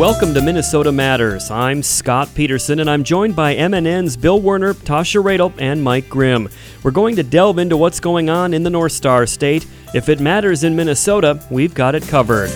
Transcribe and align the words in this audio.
Welcome 0.00 0.32
to 0.32 0.40
Minnesota 0.40 0.90
Matters. 0.92 1.50
I'm 1.50 1.82
Scott 1.82 2.30
Peterson, 2.34 2.80
and 2.80 2.88
I'm 2.88 3.04
joined 3.04 3.36
by 3.36 3.54
MNN's 3.54 4.16
Bill 4.16 4.40
Werner, 4.40 4.72
Tasha 4.72 5.22
Radel, 5.22 5.52
and 5.58 5.84
Mike 5.84 6.08
Grimm. 6.08 6.48
We're 6.82 6.90
going 6.90 7.16
to 7.16 7.22
delve 7.22 7.58
into 7.58 7.76
what's 7.76 8.00
going 8.00 8.30
on 8.30 8.54
in 8.54 8.62
the 8.62 8.70
North 8.70 8.92
Star 8.92 9.26
State. 9.26 9.66
If 9.92 10.08
it 10.08 10.18
matters 10.18 10.64
in 10.64 10.74
Minnesota, 10.74 11.44
we've 11.50 11.74
got 11.74 11.94
it 11.94 12.02
covered. 12.04 12.48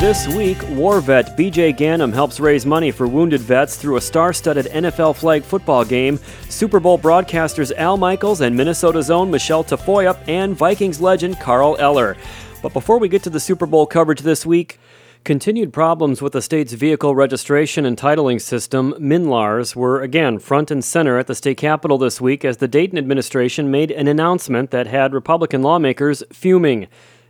This 0.00 0.26
week, 0.28 0.66
war 0.70 1.02
vet 1.02 1.36
BJ 1.36 1.76
Ganem 1.76 2.10
helps 2.10 2.40
raise 2.40 2.64
money 2.64 2.90
for 2.90 3.06
wounded 3.06 3.42
vets 3.42 3.76
through 3.76 3.96
a 3.96 4.00
star 4.00 4.32
studded 4.32 4.64
NFL 4.64 5.14
flag 5.14 5.42
football 5.42 5.84
game. 5.84 6.18
Super 6.48 6.80
Bowl 6.80 6.98
broadcasters 6.98 7.70
Al 7.76 7.98
Michaels 7.98 8.40
and 8.40 8.56
Minnesota's 8.56 9.10
own 9.10 9.30
Michelle 9.30 9.62
Tafoya 9.62 10.18
and 10.26 10.56
Vikings 10.56 11.02
legend 11.02 11.38
Carl 11.38 11.76
Eller. 11.78 12.16
But 12.62 12.74
before 12.74 12.98
we 12.98 13.08
get 13.08 13.22
to 13.22 13.30
the 13.30 13.40
Super 13.40 13.64
Bowl 13.64 13.86
coverage 13.86 14.20
this 14.20 14.44
week, 14.44 14.78
continued 15.24 15.72
problems 15.72 16.20
with 16.20 16.34
the 16.34 16.42
state's 16.42 16.74
vehicle 16.74 17.14
registration 17.14 17.86
and 17.86 17.96
titling 17.96 18.38
system, 18.38 18.92
MNLARS, 18.98 19.74
were 19.74 20.02
again 20.02 20.38
front 20.38 20.70
and 20.70 20.84
center 20.84 21.18
at 21.18 21.26
the 21.26 21.34
state 21.34 21.56
capitol 21.56 21.96
this 21.96 22.20
week 22.20 22.44
as 22.44 22.58
the 22.58 22.68
Dayton 22.68 22.98
administration 22.98 23.70
made 23.70 23.90
an 23.90 24.08
announcement 24.08 24.72
that 24.72 24.86
had 24.86 25.14
Republican 25.14 25.62
lawmakers 25.62 26.22
fuming. 26.34 26.86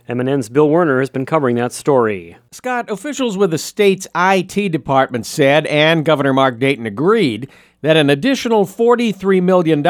MNN's 0.09 0.49
Bill 0.49 0.69
Werner 0.69 0.99
has 0.99 1.09
been 1.09 1.25
covering 1.25 1.55
that 1.55 1.71
story. 1.71 2.35
Scott, 2.51 2.89
officials 2.89 3.37
with 3.37 3.51
the 3.51 3.57
state's 3.57 4.07
IT 4.13 4.69
department 4.73 5.25
said, 5.25 5.65
and 5.67 6.03
Governor 6.03 6.33
Mark 6.33 6.59
Dayton 6.59 6.85
agreed, 6.85 7.49
that 7.81 7.97
an 7.97 8.09
additional 8.09 8.65
$43 8.65 9.41
million 9.41 9.85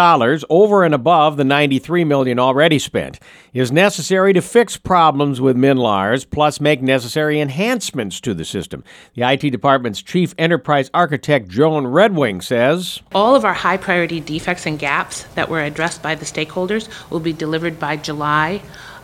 over 0.50 0.84
and 0.84 0.94
above 0.94 1.38
the 1.38 1.44
93 1.44 2.04
million 2.04 2.40
already 2.40 2.80
spent 2.80 3.20
is 3.54 3.72
necessary 3.72 4.34
to 4.34 4.42
fix 4.42 4.78
problems 4.78 5.42
with 5.42 5.58
MNLARS, 5.58 6.30
plus 6.30 6.62
make 6.62 6.82
necessary 6.82 7.40
enhancements 7.40 8.22
to 8.22 8.34
the 8.34 8.46
system. 8.46 8.84
The 9.16 9.24
IT 9.24 9.50
department's 9.50 10.02
chief 10.02 10.34
enterprise 10.38 10.90
architect, 10.94 11.50
Joan 11.50 11.86
Redwing, 11.86 12.42
says 12.42 13.02
All 13.14 13.36
of 13.36 13.44
our 13.44 13.54
high 13.54 13.78
priority 13.78 14.20
defects 14.20 14.66
and 14.66 14.80
gaps 14.80 15.24
that 15.36 15.50
were 15.50 15.62
addressed 15.62 16.02
by 16.02 16.16
the 16.16 16.26
stakeholders 16.26 16.88
will 17.10 17.20
be 17.20 17.34
delivered 17.34 17.80
by 17.80 17.98
July 17.98 18.62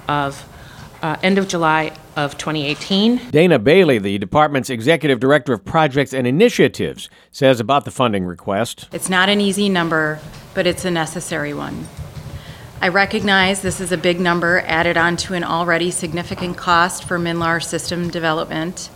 of 0.07 0.47
uh, 1.01 1.17
end 1.23 1.37
of 1.37 1.47
July 1.47 1.91
of 2.15 2.37
2018. 2.37 3.29
Dana 3.31 3.59
Bailey, 3.59 3.99
the 3.99 4.17
department's 4.17 4.69
executive 4.69 5.19
director 5.19 5.53
of 5.53 5.63
projects 5.63 6.13
and 6.13 6.25
initiatives, 6.25 7.09
says 7.31 7.59
about 7.59 7.85
the 7.85 7.91
funding 7.91 8.25
request. 8.25 8.87
It's 8.91 9.09
not 9.09 9.29
an 9.29 9.41
easy 9.41 9.69
number, 9.69 10.19
but 10.53 10.65
it's 10.65 10.85
a 10.85 10.91
necessary 10.91 11.53
one. 11.53 11.87
I 12.79 12.89
recognize 12.89 13.61
this 13.61 13.81
is 13.81 13.91
a 13.91 13.97
big 13.97 14.19
number 14.19 14.59
added 14.67 14.97
on 14.97 15.17
to 15.17 15.33
an 15.33 15.43
already 15.43 15.89
significant 15.89 16.57
cost 16.57 17.05
for 17.05 17.17
MNLAR 17.17 17.63
system 17.63 18.09
development, 18.09 18.89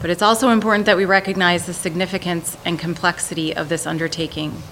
but 0.00 0.10
it's 0.10 0.20
also 0.20 0.50
important 0.50 0.84
that 0.86 0.98
we 0.98 1.06
recognize 1.06 1.64
the 1.64 1.72
significance 1.72 2.58
and 2.66 2.78
complexity 2.78 3.56
of 3.56 3.70
this 3.70 3.86
undertaking. 3.86 4.62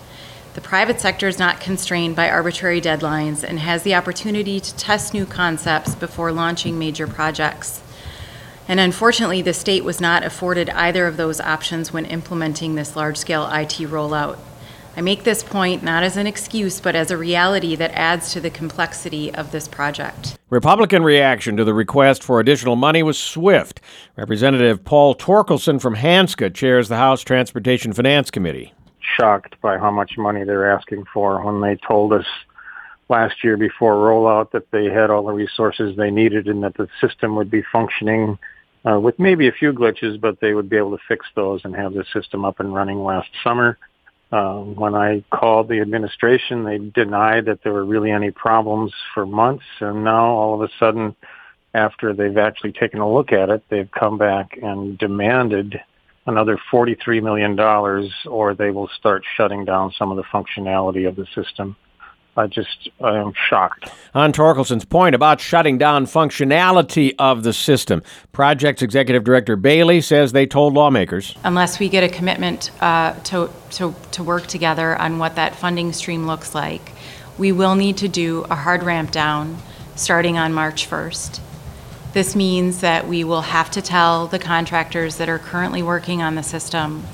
The 0.55 0.61
private 0.61 1.01
sector 1.01 1.29
is 1.29 1.39
not 1.39 1.61
constrained 1.61 2.15
by 2.15 2.29
arbitrary 2.29 2.81
deadlines 2.81 3.43
and 3.43 3.59
has 3.59 3.85
the 3.85 3.95
opportunity 3.95 4.61
to 4.61 4.77
test 4.77 5.15
new 5.15 5.25
concepts 5.25 5.95
before 5.95 6.31
launching 6.31 6.79
major 6.79 7.07
projects. 7.07 7.81
And 8.69 8.79
unfortunately, 8.79 9.41
the 9.41 9.55
state 9.55 9.83
was 9.83 9.99
not 9.99 10.25
afforded 10.25 10.69
either 10.71 11.07
of 11.07 11.17
those 11.17 11.41
options 11.41 11.93
when 11.93 12.05
implementing 12.05 12.75
this 12.75 12.95
large 12.95 13.17
scale 13.17 13.47
IT 13.47 13.79
rollout. 13.89 14.39
I 14.95 15.01
make 15.01 15.25
this 15.25 15.43
point 15.43 15.83
not 15.83 16.03
as 16.03 16.19
an 16.19 16.27
excuse, 16.27 16.81
but 16.81 16.95
as 16.95 17.11
a 17.11 17.17
reality 17.17 17.75
that 17.77 17.91
adds 17.93 18.31
to 18.35 18.41
the 18.41 18.51
complexity 18.51 19.35
of 19.35 19.53
this 19.53 19.67
project. 19.67 20.37
Republican 20.51 21.03
reaction 21.03 21.57
to 21.57 21.65
the 21.65 21.73
request 21.73 22.23
for 22.23 22.41
additional 22.41 22.77
money 22.77 23.03
was 23.03 23.19
swift. 23.19 23.81
Representative 24.17 24.85
Paul 24.85 25.15
Torkelson 25.15 25.81
from 25.81 25.97
Hanska 25.97 26.53
chairs 26.53 26.89
the 26.89 26.99
House 26.99 27.23
Transportation 27.23 27.95
Finance 27.95 28.31
Committee 28.31 28.75
shocked 29.19 29.61
by 29.61 29.79
how 29.79 29.91
much 29.91 30.13
money 30.17 30.45
they're 30.45 30.71
asking 30.71 31.05
for 31.13 31.45
when 31.45 31.61
they 31.61 31.77
told 31.77 32.13
us 32.13 32.27
last 33.09 33.45
year 33.45 33.57
before 33.57 33.95
rollout 33.95 34.51
that 34.53 34.71
they 34.71 34.87
had 34.87 35.11
all 35.11 35.25
the 35.25 35.33
resources 35.33 35.97
they 35.97 36.11
needed 36.11 36.49
and 36.49 36.63
that 36.63 36.75
the 36.77 36.89
system 37.01 37.37
would 37.37 37.51
be 37.51 37.63
functioning 37.73 38.39
uh, 38.85 38.99
with 38.99 39.19
maybe 39.19 39.49
a 39.49 39.53
few 39.53 39.73
glitches, 39.73 40.21
but 40.21 40.41
they 40.41 40.55
would 40.55 40.69
be 40.69 40.77
able 40.77 40.97
to 40.97 41.03
fix 41.07 41.27
those 41.37 41.61
and 41.65 41.75
have 41.75 41.93
the 41.93 42.05
system 42.13 42.45
up 42.45 42.59
and 42.59 42.75
running 42.75 43.03
last 43.05 43.29
summer. 43.45 43.79
Uh, 44.33 44.61
when 44.61 44.95
I 44.95 45.23
called 45.31 45.69
the 45.69 45.81
administration, 45.81 46.65
they 46.65 46.79
denied 46.79 47.45
that 47.45 47.63
there 47.63 47.73
were 47.73 47.85
really 47.85 48.11
any 48.11 48.31
problems 48.31 48.93
for 49.13 49.27
months, 49.27 49.65
and 49.81 50.05
now 50.05 50.25
all 50.25 50.55
of 50.55 50.69
a 50.69 50.73
sudden, 50.79 51.15
after 51.75 52.13
they've 52.13 52.39
actually 52.39 52.73
taken 52.73 53.01
a 53.01 53.13
look 53.13 53.31
at 53.31 53.51
it, 53.51 53.63
they've 53.69 53.91
come 53.91 54.19
back 54.19 54.59
and 54.61 54.99
demanded 54.99 55.81
another 56.27 56.59
$43 56.73 57.23
million 57.23 57.59
or 58.27 58.55
they 58.55 58.71
will 58.71 58.89
start 58.89 59.25
shutting 59.37 59.65
down 59.65 59.93
some 59.99 60.11
of 60.11 60.17
the 60.17 60.23
functionality 60.23 61.09
of 61.09 61.17
the 61.17 61.27
system. 61.35 61.77
I 62.35 62.47
just, 62.47 62.89
I 63.03 63.19
am 63.19 63.33
shocked. 63.49 63.91
On 64.15 64.33
Torkelson's 64.33 64.87
point 64.87 65.15
about 65.15 65.39
shutting 65.39 65.77
down 65.77 66.07
functionality 66.07 67.15
of 67.19 67.43
the 67.43 67.53
system, 67.53 68.03
Projects 68.33 68.81
Executive 68.81 69.23
Director 69.23 69.55
Bailey 69.55 70.01
says 70.01 70.33
they 70.33 70.47
told 70.47 70.73
lawmakers. 70.73 71.37
Unless 71.45 71.79
we 71.79 71.91
get 71.91 72.03
a 72.03 72.09
commitment 72.09 72.71
uh, 72.81 73.13
to, 73.25 73.51
to, 73.73 73.95
to 74.13 74.25
work 74.25 74.47
together 74.47 74.97
on 74.97 75.19
what 75.19 75.37
that 75.37 75.55
funding 75.57 75.93
stream 75.93 76.27
looks 76.27 76.55
like, 76.55 76.93
we 77.37 77.53
will 77.53 77.75
need 77.75 77.99
to 77.99 78.09
do 78.09 78.45
a 78.49 78.55
hard 78.55 78.83
ramp 78.83 79.11
down 79.11 79.59
starting 79.95 80.39
on 80.39 80.55
March 80.55 80.89
1st. 80.89 81.39
This 82.13 82.37
means 82.37 82.83
that 82.83 83.09
we 83.09 83.25
will 83.25 83.41
have 83.41 83.71
to 83.71 83.81
tell 83.81 84.27
the 84.27 84.39
contractors 84.39 85.17
that 85.17 85.31
are 85.31 85.39
currently 85.39 85.83
working 85.83 86.23
on 86.23 86.35
the 86.35 86.43
system 86.43 87.05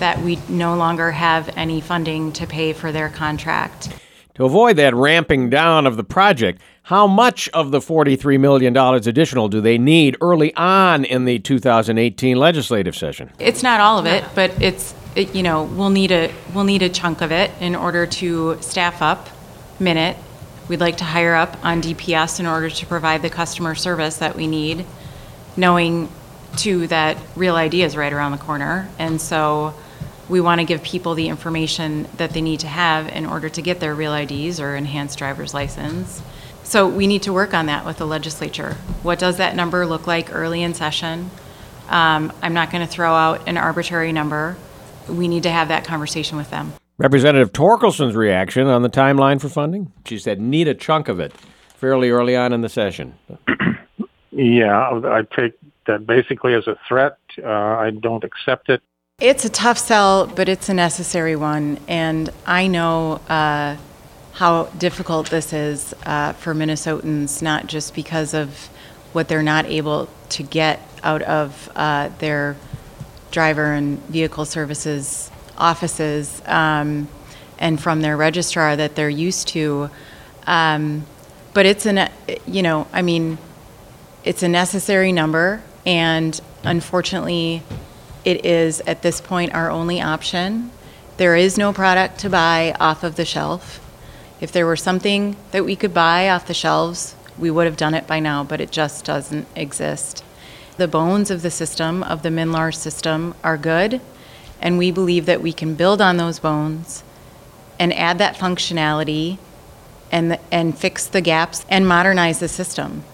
that 0.00 0.20
we 0.20 0.38
no 0.48 0.76
longer 0.76 1.12
have 1.12 1.48
any 1.56 1.80
funding 1.80 2.32
to 2.32 2.46
pay 2.46 2.72
for 2.72 2.90
their 2.90 3.08
contract. 3.08 3.88
To 4.34 4.44
avoid 4.44 4.76
that 4.76 4.94
ramping 4.94 5.50
down 5.50 5.86
of 5.86 5.96
the 5.96 6.04
project, 6.04 6.60
how 6.82 7.06
much 7.06 7.48
of 7.50 7.70
the 7.70 7.80
$43 7.80 8.38
million 8.40 8.76
additional 8.76 9.48
do 9.48 9.60
they 9.60 9.78
need 9.78 10.16
early 10.20 10.54
on 10.54 11.04
in 11.04 11.24
the 11.24 11.38
2018 11.38 12.36
legislative 12.36 12.96
session? 12.96 13.32
It's 13.38 13.62
not 13.62 13.80
all 13.80 13.98
of 13.98 14.06
it, 14.06 14.24
but 14.34 14.50
it's, 14.62 14.94
it, 15.14 15.34
you 15.34 15.42
know, 15.42 15.64
we'll 15.64 15.90
need, 15.90 16.10
a, 16.10 16.32
we'll 16.54 16.64
need 16.64 16.82
a 16.82 16.88
chunk 16.88 17.20
of 17.20 17.30
it 17.30 17.50
in 17.60 17.76
order 17.76 18.06
to 18.06 18.60
staff 18.60 19.02
up 19.02 19.28
Minute 19.80 20.16
We'd 20.68 20.80
like 20.80 20.98
to 20.98 21.04
hire 21.04 21.34
up 21.34 21.56
on 21.64 21.80
DPS 21.80 22.40
in 22.40 22.46
order 22.46 22.68
to 22.68 22.86
provide 22.86 23.22
the 23.22 23.30
customer 23.30 23.74
service 23.74 24.18
that 24.18 24.36
we 24.36 24.46
need, 24.46 24.84
knowing 25.56 26.10
too 26.56 26.86
that 26.88 27.16
Real 27.36 27.56
ID 27.56 27.82
is 27.82 27.96
right 27.96 28.12
around 28.12 28.32
the 28.32 28.38
corner. 28.38 28.88
And 28.98 29.20
so 29.20 29.74
we 30.28 30.40
want 30.42 30.60
to 30.60 30.66
give 30.66 30.82
people 30.82 31.14
the 31.14 31.28
information 31.28 32.06
that 32.18 32.30
they 32.30 32.42
need 32.42 32.60
to 32.60 32.68
have 32.68 33.08
in 33.08 33.24
order 33.24 33.48
to 33.48 33.62
get 33.62 33.80
their 33.80 33.94
Real 33.94 34.14
IDs 34.14 34.60
or 34.60 34.76
enhanced 34.76 35.18
driver's 35.18 35.54
license. 35.54 36.22
So 36.64 36.86
we 36.86 37.06
need 37.06 37.22
to 37.22 37.32
work 37.32 37.54
on 37.54 37.66
that 37.66 37.86
with 37.86 37.96
the 37.96 38.06
legislature. 38.06 38.74
What 39.02 39.18
does 39.18 39.38
that 39.38 39.56
number 39.56 39.86
look 39.86 40.06
like 40.06 40.34
early 40.34 40.62
in 40.62 40.74
session? 40.74 41.30
Um, 41.88 42.30
I'm 42.42 42.52
not 42.52 42.70
going 42.70 42.86
to 42.86 42.92
throw 42.92 43.14
out 43.14 43.48
an 43.48 43.56
arbitrary 43.56 44.12
number. 44.12 44.58
We 45.08 45.28
need 45.28 45.44
to 45.44 45.50
have 45.50 45.68
that 45.68 45.84
conversation 45.84 46.36
with 46.36 46.50
them. 46.50 46.74
Representative 46.98 47.52
Torkelson's 47.52 48.16
reaction 48.16 48.66
on 48.66 48.82
the 48.82 48.90
timeline 48.90 49.40
for 49.40 49.48
funding? 49.48 49.92
She 50.04 50.18
said, 50.18 50.40
need 50.40 50.66
a 50.66 50.74
chunk 50.74 51.08
of 51.08 51.20
it 51.20 51.32
fairly 51.76 52.10
early 52.10 52.34
on 52.34 52.52
in 52.52 52.60
the 52.60 52.68
session. 52.68 53.14
yeah, 54.32 55.00
I 55.04 55.22
take 55.34 55.56
that 55.86 56.06
basically 56.06 56.54
as 56.54 56.66
a 56.66 56.76
threat. 56.88 57.16
Uh, 57.40 57.48
I 57.48 57.90
don't 57.90 58.24
accept 58.24 58.68
it. 58.68 58.82
It's 59.20 59.44
a 59.44 59.48
tough 59.48 59.78
sell, 59.78 60.26
but 60.26 60.48
it's 60.48 60.68
a 60.68 60.74
necessary 60.74 61.36
one. 61.36 61.78
And 61.86 62.30
I 62.46 62.66
know 62.66 63.20
uh, 63.28 63.76
how 64.32 64.64
difficult 64.78 65.30
this 65.30 65.52
is 65.52 65.94
uh, 66.04 66.32
for 66.32 66.52
Minnesotans, 66.52 67.42
not 67.42 67.68
just 67.68 67.94
because 67.94 68.34
of 68.34 68.66
what 69.12 69.28
they're 69.28 69.42
not 69.42 69.66
able 69.66 70.08
to 70.30 70.42
get 70.42 70.80
out 71.04 71.22
of 71.22 71.70
uh, 71.76 72.08
their 72.18 72.56
driver 73.30 73.72
and 73.72 74.00
vehicle 74.06 74.44
services 74.44 75.30
offices 75.58 76.40
um, 76.46 77.08
and 77.58 77.80
from 77.80 78.00
their 78.00 78.16
registrar 78.16 78.76
that 78.76 78.94
they're 78.94 79.10
used 79.10 79.48
to. 79.48 79.90
Um, 80.46 81.04
but 81.52 81.66
it's 81.66 81.86
an, 81.86 82.08
you 82.46 82.62
know, 82.62 82.86
I 82.92 83.02
mean, 83.02 83.36
it's 84.24 84.42
a 84.42 84.48
necessary 84.48 85.12
number, 85.12 85.62
and 85.84 86.40
unfortunately, 86.62 87.62
it 88.24 88.44
is 88.44 88.80
at 88.82 89.02
this 89.02 89.20
point 89.20 89.54
our 89.54 89.70
only 89.70 90.00
option. 90.00 90.70
There 91.16 91.34
is 91.34 91.58
no 91.58 91.72
product 91.72 92.18
to 92.20 92.30
buy 92.30 92.74
off 92.78 93.02
of 93.02 93.16
the 93.16 93.24
shelf. 93.24 93.84
If 94.40 94.52
there 94.52 94.66
were 94.66 94.76
something 94.76 95.36
that 95.50 95.64
we 95.64 95.74
could 95.74 95.92
buy 95.92 96.28
off 96.28 96.46
the 96.46 96.54
shelves, 96.54 97.16
we 97.38 97.50
would 97.50 97.66
have 97.66 97.76
done 97.76 97.94
it 97.94 98.06
by 98.06 98.20
now, 98.20 98.44
but 98.44 98.60
it 98.60 98.70
just 98.70 99.04
doesn't 99.04 99.48
exist. 99.56 100.22
The 100.76 100.88
bones 100.88 101.30
of 101.30 101.42
the 101.42 101.50
system, 101.50 102.04
of 102.04 102.22
the 102.22 102.28
MNLAR 102.28 102.74
system, 102.74 103.34
are 103.42 103.56
good 103.56 104.00
and 104.60 104.78
we 104.78 104.90
believe 104.90 105.26
that 105.26 105.42
we 105.42 105.52
can 105.52 105.74
build 105.74 106.00
on 106.00 106.16
those 106.16 106.38
bones 106.38 107.04
and 107.78 107.92
add 107.94 108.18
that 108.18 108.36
functionality 108.36 109.38
and, 110.10 110.38
and 110.50 110.76
fix 110.76 111.06
the 111.06 111.20
gaps 111.20 111.64
and 111.68 111.86
modernize 111.86 112.40
the 112.40 112.48
system. 112.48 113.04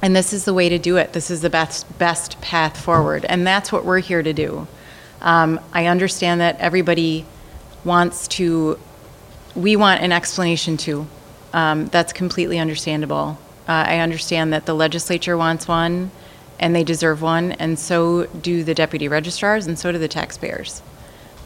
And 0.00 0.16
this 0.16 0.32
is 0.32 0.44
the 0.44 0.54
way 0.54 0.68
to 0.68 0.78
do 0.78 0.96
it. 0.96 1.12
This 1.12 1.30
is 1.30 1.42
the 1.42 1.50
best, 1.50 1.98
best 1.98 2.40
path 2.40 2.80
forward. 2.80 3.24
And 3.26 3.46
that's 3.46 3.70
what 3.70 3.84
we're 3.84 4.00
here 4.00 4.22
to 4.22 4.32
do. 4.32 4.66
Um, 5.20 5.60
I 5.72 5.86
understand 5.86 6.40
that 6.40 6.58
everybody 6.58 7.24
wants 7.84 8.26
to, 8.28 8.78
we 9.54 9.76
want 9.76 10.02
an 10.02 10.10
explanation 10.10 10.76
too. 10.76 11.06
Um, 11.52 11.86
that's 11.86 12.12
completely 12.12 12.58
understandable. 12.58 13.38
Uh, 13.68 13.84
I 13.86 13.98
understand 13.98 14.52
that 14.52 14.66
the 14.66 14.74
legislature 14.74 15.36
wants 15.36 15.68
one 15.68 16.10
and 16.58 16.74
they 16.74 16.84
deserve 16.84 17.22
one, 17.22 17.52
and 17.52 17.78
so 17.78 18.26
do 18.26 18.64
the 18.64 18.74
deputy 18.74 19.08
registrars, 19.08 19.66
and 19.66 19.78
so 19.78 19.92
do 19.92 19.98
the 19.98 20.08
taxpayers. 20.08 20.82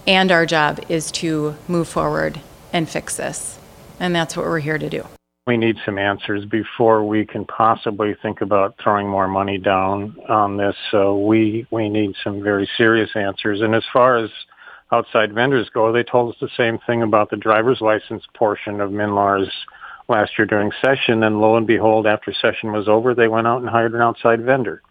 And 0.06 0.31
our 0.31 0.47
job 0.47 0.81
is 0.88 1.11
to 1.12 1.56
move 1.67 1.88
forward 1.88 2.41
and 2.73 2.88
fix 2.88 3.17
this. 3.17 3.58
And 3.99 4.14
that's 4.14 4.37
what 4.37 4.47
we're 4.47 4.61
here 4.61 4.79
to 4.79 4.88
do. 4.88 5.05
We 5.47 5.56
need 5.56 5.76
some 5.85 5.97
answers 5.97 6.44
before 6.44 7.05
we 7.05 7.25
can 7.25 7.44
possibly 7.44 8.14
think 8.20 8.41
about 8.41 8.75
throwing 8.82 9.08
more 9.08 9.29
money 9.29 9.58
down 9.58 10.17
on 10.29 10.56
this. 10.56 10.75
So 10.91 11.19
we, 11.25 11.67
we 11.70 11.88
need 11.88 12.14
some 12.25 12.43
very 12.43 12.69
serious 12.76 13.11
answers. 13.14 13.61
And 13.61 13.75
as 13.75 13.85
far 13.93 14.17
as 14.17 14.31
outside 14.91 15.32
vendors 15.32 15.70
go, 15.73 15.93
they 15.93 16.03
told 16.03 16.35
us 16.35 16.41
the 16.41 16.49
same 16.56 16.79
thing 16.87 17.03
about 17.03 17.31
the 17.31 17.37
driver's 17.37 17.81
license 17.81 18.25
portion 18.35 18.81
of 18.81 18.91
MNLARS 18.91 19.49
last 20.08 20.32
year 20.37 20.47
during 20.47 20.73
session. 20.85 21.23
And 21.23 21.41
lo 21.41 21.56
and 21.56 21.67
behold, 21.67 22.06
after 22.08 22.32
session 22.32 22.73
was 22.73 22.88
over, 22.88 23.14
they 23.14 23.29
went 23.29 23.47
out 23.47 23.61
and 23.61 23.70
hired 23.70 23.94
an 23.94 24.00
outside 24.00 24.43
vendor. 24.43 24.82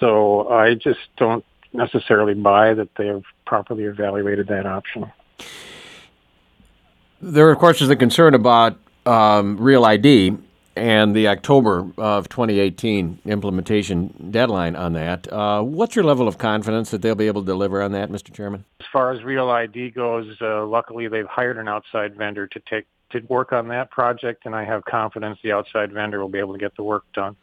So 0.00 0.48
I 0.48 0.74
just 0.74 1.00
don't 1.16 1.44
necessarily 1.72 2.34
buy 2.34 2.74
that 2.74 2.94
they 2.96 3.06
have 3.06 3.22
properly 3.44 3.84
evaluated 3.84 4.48
that 4.48 4.66
option. 4.66 5.10
There, 7.20 7.50
of 7.50 7.58
course, 7.58 7.80
is 7.80 7.88
the 7.88 7.96
concern 7.96 8.34
about 8.34 8.78
um, 9.06 9.56
Real 9.58 9.84
ID 9.84 10.36
and 10.76 11.16
the 11.16 11.28
October 11.28 11.90
of 11.96 12.28
2018 12.28 13.20
implementation 13.24 14.28
deadline 14.30 14.76
on 14.76 14.92
that. 14.92 15.32
Uh, 15.32 15.62
what's 15.62 15.96
your 15.96 16.04
level 16.04 16.28
of 16.28 16.36
confidence 16.36 16.90
that 16.90 17.00
they'll 17.00 17.14
be 17.14 17.26
able 17.26 17.40
to 17.40 17.46
deliver 17.46 17.80
on 17.80 17.92
that, 17.92 18.10
Mr. 18.10 18.32
Chairman? 18.32 18.64
As 18.80 18.86
far 18.92 19.10
as 19.10 19.24
Real 19.24 19.48
ID 19.48 19.90
goes, 19.90 20.36
uh, 20.42 20.66
luckily 20.66 21.08
they've 21.08 21.26
hired 21.26 21.56
an 21.56 21.68
outside 21.68 22.14
vendor 22.16 22.46
to 22.48 22.60
take 22.60 22.86
to 23.10 23.20
work 23.28 23.52
on 23.52 23.68
that 23.68 23.90
project, 23.90 24.46
and 24.46 24.54
I 24.54 24.64
have 24.64 24.84
confidence 24.84 25.38
the 25.42 25.52
outside 25.52 25.92
vendor 25.92 26.20
will 26.20 26.28
be 26.28 26.40
able 26.40 26.54
to 26.54 26.58
get 26.58 26.74
the 26.76 26.82
work 26.82 27.04
done. 27.14 27.36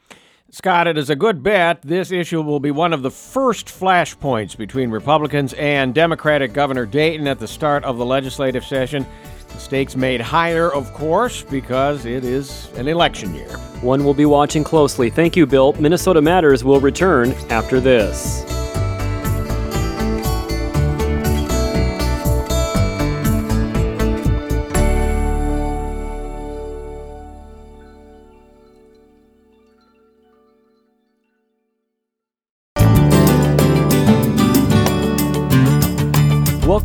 Scott, 0.52 0.88
it 0.88 0.98
is 0.98 1.10
a 1.10 1.16
good 1.16 1.42
bet. 1.42 1.82
This 1.82 2.12
issue 2.12 2.42
will 2.42 2.60
be 2.60 2.70
one 2.70 2.94
of 2.94 3.02
the 3.02 3.10
first 3.10 3.66
flashpoints 3.66 4.56
between 4.56 4.92
Republicans 4.92 5.54
and 5.54 5.96
Democratic 5.96 6.54
Governor 6.54 6.86
Dayton 6.86 7.28
at 7.28 7.40
the 7.40 7.48
start 7.48 7.84
of 7.84 7.98
the 7.98 8.06
legislative 8.06 8.64
session. 8.64 9.06
The 9.48 9.58
stakes 9.58 9.96
made 9.96 10.22
higher, 10.22 10.72
of 10.72 10.94
course, 10.94 11.42
because 11.42 12.06
it 12.06 12.24
is 12.24 12.72
an 12.76 12.88
election 12.88 13.34
year. 13.34 13.58
One 13.82 14.04
will 14.04 14.14
be 14.14 14.26
watching 14.26 14.64
closely. 14.64 15.10
Thank 15.10 15.36
you, 15.36 15.48
Bill. 15.48 15.74
Minnesota 15.74 16.22
Matters 16.22 16.64
will 16.64 16.80
return 16.80 17.32
after 17.50 17.80
this. 17.80 18.53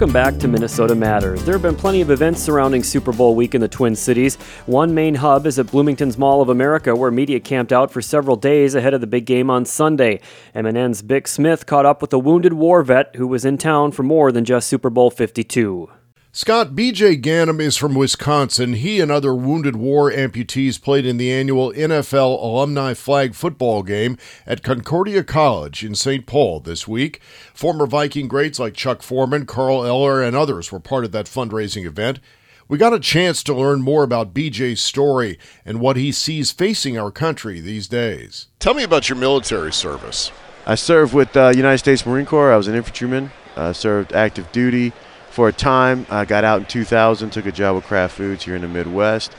Welcome 0.09 0.33
back 0.33 0.41
to 0.41 0.49
Minnesota 0.49 0.95
Matters. 0.95 1.45
There 1.45 1.53
have 1.53 1.61
been 1.61 1.77
plenty 1.77 2.01
of 2.01 2.11
events 2.11 2.41
surrounding 2.41 2.83
Super 2.83 3.13
Bowl 3.13 3.35
week 3.35 3.55
in 3.55 3.61
the 3.61 3.69
Twin 3.69 3.95
Cities. 3.95 4.37
One 4.65 4.95
main 4.95 5.17
hub 5.17 5.47
is 5.47 5.59
at 5.59 5.71
Bloomington's 5.71 6.17
Mall 6.17 6.41
of 6.41 6.49
America, 6.49 6.97
where 6.97 7.11
media 7.11 7.41
camped 7.41 7.75
out 7.75 7.91
for 7.91 8.01
several 8.01 8.37
days 8.37 8.75
ahead 8.75 8.95
of 8.95 9.03
the 9.03 9.07
big 9.07 9.27
game 9.27 9.51
on 9.51 9.67
Sunday. 9.67 10.23
MNN's 10.55 11.03
Bick 11.03 11.29
Smith 11.29 11.67
caught 11.67 11.85
up 11.85 12.01
with 12.01 12.15
a 12.15 12.19
wounded 12.19 12.55
war 12.55 12.83
vet 12.83 13.17
who 13.17 13.27
was 13.27 13.45
in 13.45 13.59
town 13.59 13.93
for 13.93 14.03
more 14.03 14.33
than 14.33 14.47
just 14.47 14.67
Super 14.67 14.89
Bowl 14.89 15.11
52. 15.11 15.91
Scott 16.31 16.73
BJ 16.73 17.19
Ganem 17.21 17.59
is 17.59 17.79
from 17.79 17.95
Wisconsin. 17.95 18.75
He 18.75 19.01
and 19.01 19.11
other 19.11 19.35
Wounded 19.35 19.77
War 19.77 20.11
amputees 20.11 20.81
played 20.81 21.07
in 21.07 21.17
the 21.17 21.33
annual 21.33 21.73
NFL 21.73 22.43
Alumni 22.43 22.93
Flag 22.93 23.35
football 23.35 23.83
game 23.83 24.19
at 24.47 24.63
Concordia 24.63 25.25
College 25.25 25.83
in 25.83 25.95
St. 25.95 26.27
Paul 26.27 26.61
this 26.61 26.87
week. 26.87 27.23
Former 27.55 27.87
Viking 27.87 28.29
greats 28.29 28.59
like 28.59 28.75
Chuck 28.75 29.03
Foreman, 29.03 29.47
Carl 29.47 29.87
Eller, 29.87 30.23
and 30.23 30.37
others 30.37 30.71
were 30.71 30.79
part 30.79 31.07
of 31.07 31.13
that 31.13 31.25
fundraising 31.25 31.87
event. 31.87 32.21
We 32.69 32.77
got 32.77 32.93
a 32.93 33.01
chance 33.01 33.43
to 33.45 33.55
learn 33.55 33.81
more 33.81 34.03
about 34.03 34.35
BJ's 34.35 34.83
story 34.83 35.39
and 35.65 35.81
what 35.81 35.97
he 35.97 36.13
sees 36.13 36.53
facing 36.53 36.99
our 36.99 37.11
country 37.11 37.59
these 37.59 37.89
days. 37.89 38.49
Tell 38.59 38.75
me 38.75 38.83
about 38.83 39.09
your 39.09 39.17
military 39.17 39.73
service. 39.73 40.31
I 40.67 40.75
served 40.75 41.15
with 41.15 41.33
the 41.33 41.45
uh, 41.45 41.53
United 41.53 41.79
States 41.79 42.05
Marine 42.05 42.27
Corps. 42.27 42.53
I 42.53 42.59
was 42.59 42.69
an 42.69 42.75
infantryman. 42.75 43.31
I 43.57 43.73
served 43.73 44.13
active 44.13 44.53
duty 44.53 44.93
for 45.39 45.47
a 45.47 45.53
time. 45.53 46.05
I 46.11 46.25
got 46.25 46.43
out 46.43 46.59
in 46.59 46.67
2000, 46.67 47.31
took 47.31 47.47
a 47.47 47.53
job 47.53 47.77
with 47.77 47.85
Kraft 47.85 48.17
Foods 48.17 48.45
here 48.45 48.57
in 48.57 48.63
the 48.63 48.67
Midwest, 48.67 49.31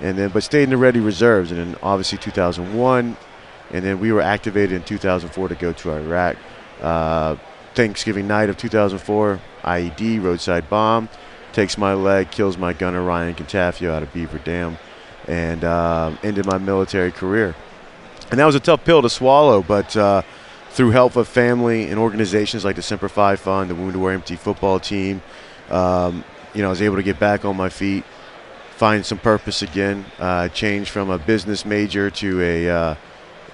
and 0.00 0.16
then 0.16 0.30
but 0.30 0.42
stayed 0.42 0.62
in 0.62 0.70
the 0.70 0.78
Ready 0.78 0.98
Reserves, 0.98 1.50
and 1.50 1.60
then 1.60 1.76
obviously 1.82 2.16
2001, 2.16 3.18
and 3.70 3.84
then 3.84 4.00
we 4.00 4.12
were 4.12 4.22
activated 4.22 4.72
in 4.72 4.82
2004 4.82 5.48
to 5.48 5.54
go 5.54 5.74
to 5.74 5.92
Iraq. 5.92 6.38
Uh, 6.80 7.36
Thanksgiving 7.74 8.26
night 8.26 8.48
of 8.48 8.56
2004, 8.56 9.40
IED 9.62 10.22
roadside 10.22 10.70
bomb 10.70 11.10
takes 11.52 11.76
my 11.76 11.92
leg, 11.92 12.30
kills 12.30 12.56
my 12.56 12.72
gunner 12.72 13.02
Ryan 13.02 13.34
Cantafio 13.34 13.90
out 13.90 14.02
of 14.02 14.10
Beaver 14.14 14.38
Dam, 14.38 14.78
and 15.28 15.64
uh, 15.64 16.16
ended 16.22 16.46
my 16.46 16.56
military 16.56 17.12
career. 17.12 17.54
And 18.30 18.40
that 18.40 18.46
was 18.46 18.54
a 18.54 18.60
tough 18.60 18.86
pill 18.86 19.02
to 19.02 19.10
swallow, 19.10 19.62
but. 19.62 19.94
Uh, 19.94 20.22
through 20.72 20.90
help 20.90 21.16
of 21.16 21.28
family 21.28 21.88
and 21.90 21.98
organizations 21.98 22.64
like 22.64 22.76
the 22.76 22.82
Semper 22.82 23.08
Fi 23.08 23.36
Fund, 23.36 23.68
the 23.68 23.74
Wounded 23.74 24.00
War 24.00 24.10
Amputee 24.10 24.38
football 24.38 24.80
team, 24.80 25.22
um, 25.70 26.24
you 26.54 26.62
know, 26.62 26.68
I 26.68 26.70
was 26.70 26.82
able 26.82 26.96
to 26.96 27.02
get 27.02 27.18
back 27.18 27.44
on 27.44 27.56
my 27.56 27.68
feet, 27.68 28.04
find 28.76 29.04
some 29.04 29.18
purpose 29.18 29.62
again. 29.62 30.04
Uh, 30.18 30.48
changed 30.48 30.90
from 30.90 31.10
a 31.10 31.18
business 31.18 31.64
major 31.64 32.10
to 32.10 32.42
a 32.42 32.68
uh, 32.68 32.94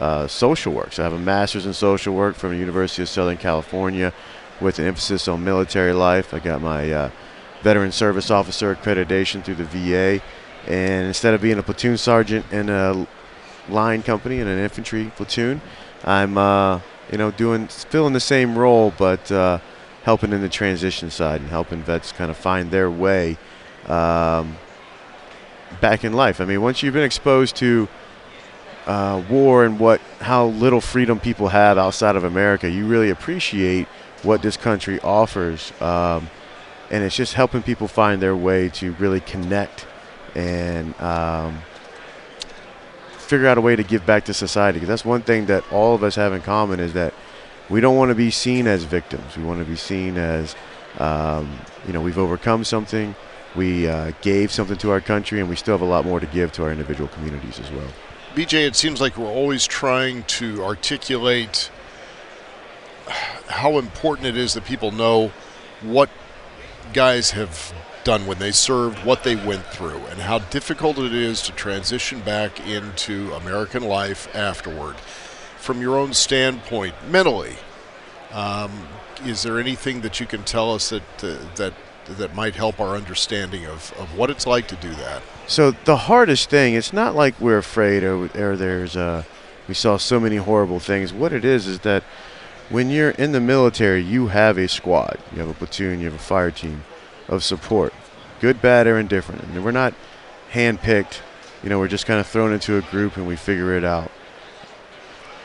uh, 0.01 0.27
social 0.27 0.73
work. 0.73 0.93
So 0.93 1.03
I 1.03 1.05
have 1.05 1.13
a 1.13 1.19
master's 1.19 1.67
in 1.67 1.75
social 1.75 2.15
work 2.15 2.37
from 2.37 2.51
the 2.51 2.57
University 2.57 3.03
of 3.03 3.09
Southern 3.09 3.37
California, 3.37 4.13
with 4.61 4.79
an 4.79 4.87
emphasis 4.87 5.29
on 5.29 5.45
military 5.45 5.93
life. 5.93 6.35
I 6.35 6.39
got 6.39 6.61
my 6.61 6.91
uh, 6.91 7.11
veteran 7.63 7.93
service 7.93 8.31
officer 8.31 8.75
accreditation 8.75 9.45
through 9.45 9.57
the 9.57 9.65
VA, 9.65 10.23
and 10.67 11.07
instead 11.07 11.35
of 11.35 11.41
being 11.41 11.59
a 11.59 11.63
platoon 11.63 11.97
sergeant 11.97 12.47
in 12.53 12.69
a 12.69 13.07
line 13.69 14.03
company 14.03 14.41
in 14.41 14.49
an 14.49 14.59
infantry 14.59 15.13
platoon, 15.17 15.61
I'm 16.05 16.39
uh, 16.39 16.81
you 17.11 17.19
know 17.19 17.31
doing 17.31 17.69
filling 17.69 18.13
the 18.13 18.21
same 18.21 18.59
role, 18.59 18.93
but 18.97 19.31
uh, 19.31 19.59
helping 20.05 20.33
in 20.33 20.41
the 20.41 20.49
transition 20.49 21.11
side 21.11 21.41
and 21.41 21.51
helping 21.51 21.83
vets 21.83 22.13
kind 22.13 22.31
of 22.31 22.37
find 22.37 22.71
their 22.71 22.91
way 22.91 23.37
um, 23.87 24.57
back 25.81 26.05
in 26.05 26.13
life. 26.13 26.41
I 26.41 26.45
mean, 26.45 26.63
once 26.63 26.83
you've 26.83 26.95
been 26.95 27.05
exposed 27.05 27.57
to 27.57 27.89
uh, 28.87 29.23
war 29.29 29.65
and 29.65 29.79
what 29.79 30.01
how 30.21 30.47
little 30.47 30.81
freedom 30.81 31.21
people 31.21 31.49
have 31.49 31.79
outside 31.79 32.17
of 32.17 32.25
America, 32.25 32.71
you 32.71 32.87
really 32.87 33.11
appreciate 33.11 33.87
what 34.23 34.43
this 34.43 34.57
country 34.57 35.01
offers, 35.01 35.73
um, 35.81 36.29
and 36.91 37.05
it's 37.05 37.17
just 37.17 37.35
helping 37.35 37.63
people 37.63 37.89
find 37.89 38.21
their 38.21 38.37
way 38.37 38.69
to 38.71 38.93
really 38.95 39.21
connect 39.21 39.87
and 40.35 40.99
um, 41.01 41.61
figure 43.29 43.47
out 43.47 43.59
a 43.59 43.61
way 43.61 43.77
to 43.77 43.83
give 43.83 44.07
back 44.07 44.25
to 44.25 44.35
society. 44.35 44.77
Because 44.77 44.89
that's 44.89 45.05
one 45.05 45.23
thing 45.23 45.47
that 45.47 45.71
all 45.71 45.95
of 45.95 46.03
us 46.03 46.17
have 46.17 46.33
in 46.33 46.41
common 46.41 46.81
is 46.81 46.95
that 46.95 47.13
we 47.69 47.81
don't 47.81 47.97
want 47.97 48.09
to 48.09 48.15
be 48.15 48.31
seen 48.31 48.67
as 48.67 48.85
victims. 48.85 49.37
We 49.37 49.45
want 49.45 49.61
to 49.61 49.67
be 49.67 49.77
seen 49.77 50.17
as, 50.17 50.57
um, 50.99 51.61
you 51.87 51.93
know, 51.93 52.01
we've 52.01 52.19
overcome 52.19 52.65
something, 52.65 53.15
we 53.55 53.87
uh, 53.87 54.13
gave 54.23 54.51
something 54.51 54.79
to 54.79 54.91
our 54.91 55.01
country, 55.01 55.41
and 55.41 55.49
we 55.49 55.57
still 55.57 55.75
have 55.75 55.87
a 55.87 55.91
lot 55.91 56.07
more 56.07 56.21
to 56.21 56.27
give 56.27 56.53
to 56.53 56.65
our 56.65 56.73
individual 56.73 57.09
communities 57.09 57.61
as 57.61 57.71
well. 57.71 57.89
BJ, 58.35 58.67
it 58.67 58.77
seems 58.77 59.01
like 59.01 59.19
we're 59.19 59.27
always 59.27 59.67
trying 59.67 60.23
to 60.25 60.65
articulate 60.65 61.71
how 63.49 63.79
important 63.79 64.27
it 64.27 64.37
is 64.37 64.55
that 64.55 64.65
people 64.65 64.91
know 64.91 65.33
what 65.83 66.09
guys 66.93 67.33
have 67.33 67.75
done 68.09 68.27
when 68.27 68.39
they 68.39 68.51
served, 68.51 69.05
what 69.05 69.23
they 69.23 69.37
went 69.37 69.67
through, 69.67 69.99
and 70.07 70.19
how 70.19 70.39
difficult 70.39 70.99
it 70.99 71.13
is 71.13 71.43
to 71.43 71.53
transition 71.53 72.21
back 72.21 72.67
into 72.67 73.31
American 73.35 73.83
life 73.83 74.35
afterward 74.35 74.97
from 75.59 75.83
your 75.83 75.99
own 75.99 76.15
standpoint, 76.15 76.95
mentally, 77.11 77.57
um, 78.33 78.89
is 79.27 79.43
there 79.43 79.61
anything 79.61 80.01
that 80.01 80.21
you 80.21 80.25
can 80.25 80.43
tell 80.45 80.73
us 80.73 80.89
that 80.89 81.03
uh, 81.23 81.37
that 81.57 81.75
that 82.17 82.35
might 82.35 82.55
help 82.55 82.81
our 82.81 82.97
understanding 82.97 83.67
of, 83.67 83.93
of 83.99 84.17
what 84.17 84.31
it's 84.31 84.47
like 84.47 84.67
to 84.69 84.77
do 84.77 84.89
that? 84.95 85.23
So 85.47 85.73
the 85.73 85.99
hardest 86.09 86.49
thing, 86.49 86.73
it's 86.73 86.95
not 86.95 87.15
like 87.15 87.39
we're 87.39 87.59
afraid 87.59 88.03
or, 88.03 88.31
or 88.35 88.57
there's 88.57 88.97
uh, 88.97 89.25
we 89.69 89.75
saw 89.75 89.99
so 89.99 90.19
many 90.19 90.37
horrible 90.37 90.81
things. 90.81 91.13
What 91.13 91.35
it 91.35 91.45
is 91.45 91.67
is 91.67 91.81
that 91.81 92.03
when 92.71 92.89
you're 92.89 93.11
in 93.11 93.33
the 93.33 93.41
military, 93.41 94.01
you 94.01 94.29
have 94.29 94.57
a 94.57 94.69
squad, 94.69 95.19
you 95.33 95.41
have 95.41 95.51
a 95.51 95.55
platoon, 95.55 96.01
you 96.01 96.07
have 96.07 96.15
a 96.15 96.19
fire 96.19 96.51
team 96.51 96.85
of 97.29 97.45
support, 97.45 97.93
good, 98.41 98.61
bad, 98.61 98.87
or 98.87 98.99
indifferent. 98.99 99.43
And 99.45 99.65
we're 99.65 99.71
not 99.71 99.95
handpicked. 100.53 101.21
You 101.63 101.69
know, 101.69 101.79
we're 101.79 101.89
just 101.89 102.07
kind 102.07 102.21
of 102.21 102.27
thrown 102.27 102.53
into 102.53 102.77
a 102.77 102.83
group 102.83 103.17
and 103.17 103.27
we 103.27 103.37
figure 103.37 103.77
it 103.77 103.85
out 103.85 104.11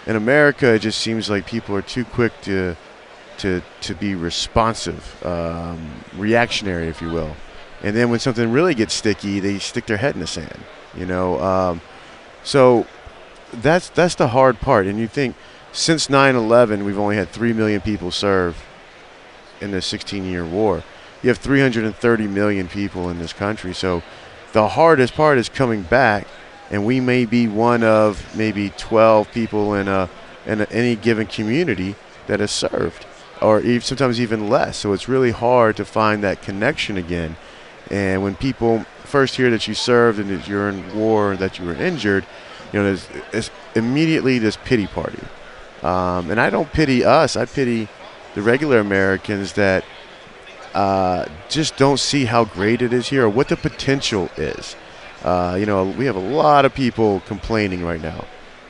in 0.06 0.16
America, 0.16 0.74
it 0.74 0.80
just 0.80 1.00
seems 1.00 1.30
like 1.30 1.46
people 1.46 1.76
are 1.76 1.82
too 1.82 2.06
quick 2.06 2.34
to 2.42 2.76
to 3.38 3.62
to 3.82 3.96
be 3.96 4.16
responsive, 4.16 5.26
um, 5.26 6.04
reactionary, 6.16 6.88
if 6.88 7.02
you 7.02 7.10
will. 7.10 7.36
And 7.82 7.96
then 7.96 8.10
when 8.10 8.20
something 8.20 8.52
really 8.52 8.76
gets 8.76 8.94
sticky, 8.94 9.40
they 9.40 9.60
stick 9.60 9.86
their 9.86 9.98
head 9.98 10.14
in 10.14 10.22
the 10.22 10.28
sand. 10.28 10.60
You 10.96 11.06
know, 11.06 11.40
um, 11.42 11.82
so 12.44 12.86
that's 13.54 13.90
that's 13.90 14.16
the 14.16 14.30
hard 14.30 14.60
part. 14.60 14.88
And 14.88 15.00
you 15.00 15.08
think 15.08 15.36
since 15.72 16.08
9/11, 16.08 16.84
we've 16.86 17.00
only 17.00 17.16
had 17.16 17.30
three 17.30 17.54
million 17.54 17.82
people 17.82 18.12
serve 18.12 18.64
in 19.62 19.72
the 19.72 19.78
16-year 19.78 20.46
war. 20.46 20.84
You 21.24 21.30
have 21.30 21.40
330 21.40 22.28
million 22.28 22.68
people 22.68 23.10
in 23.10 23.18
this 23.18 23.34
country, 23.34 23.74
so 23.74 24.04
the 24.52 24.68
hardest 24.68 25.16
part 25.16 25.40
is 25.40 25.50
coming 25.50 25.82
back 25.82 26.28
and 26.70 26.86
we 26.86 27.00
may 27.00 27.26
be 27.26 27.48
one 27.48 27.84
of 27.84 28.36
maybe 28.36 28.72
12 28.78 29.32
people 29.32 29.76
in 29.76 29.88
a 29.88 30.10
in 30.46 30.62
a, 30.62 30.66
any 30.72 30.96
given 30.96 31.28
community 31.28 31.96
that 32.28 32.42
is 32.42 32.52
served, 32.52 33.06
or 33.42 33.62
even, 33.62 33.82
sometimes 33.82 34.20
even 34.20 34.50
less. 34.50 34.78
So 34.78 34.92
it's 34.92 35.08
really 35.08 35.32
hard 35.32 35.78
to 35.78 35.86
find 35.86 36.24
that 36.24 36.42
connection 36.42 36.98
again. 36.98 37.38
And 37.90 38.24
when 38.24 38.36
people 38.36 38.86
first 39.04 39.36
hear 39.36 39.50
that 39.52 39.68
you 39.68 39.74
served 39.74 40.20
and 40.20 40.30
that 40.30 40.48
you're 40.48 40.68
in 40.68 40.98
war, 40.98 41.36
that 41.36 41.60
you 41.60 41.66
were 41.66 41.76
injured, 41.76 42.26
you 42.72 42.80
know, 42.80 42.86
there's, 42.86 43.08
there's 43.32 43.52
immediately 43.76 44.40
this 44.40 44.58
pity 44.66 44.88
party. 44.88 45.22
Um, 45.82 46.32
and 46.32 46.40
I 46.40 46.50
don't 46.50 46.72
pity 46.74 47.04
us. 47.04 47.36
I 47.36 47.46
pity 47.46 47.88
the 48.36 48.42
regular 48.42 48.80
Americans 48.80 49.54
that 49.54 49.86
uh, 50.74 51.26
just 51.50 51.78
don't 51.78 52.00
see 52.00 52.26
how 52.26 52.46
great 52.46 52.82
it 52.82 52.94
is 52.94 53.10
here 53.10 53.26
or 53.26 53.30
what 53.30 53.50
the 53.50 53.58
potential 53.58 54.30
is. 54.38 54.76
Uh, 55.24 55.56
you 55.60 55.66
know, 55.66 55.86
we 55.86 56.06
have 56.06 56.16
a 56.16 56.20
lot 56.20 56.66
of 56.66 56.74
people 56.74 57.22
complaining 57.22 57.84
right 57.84 58.02
now, 58.02 58.26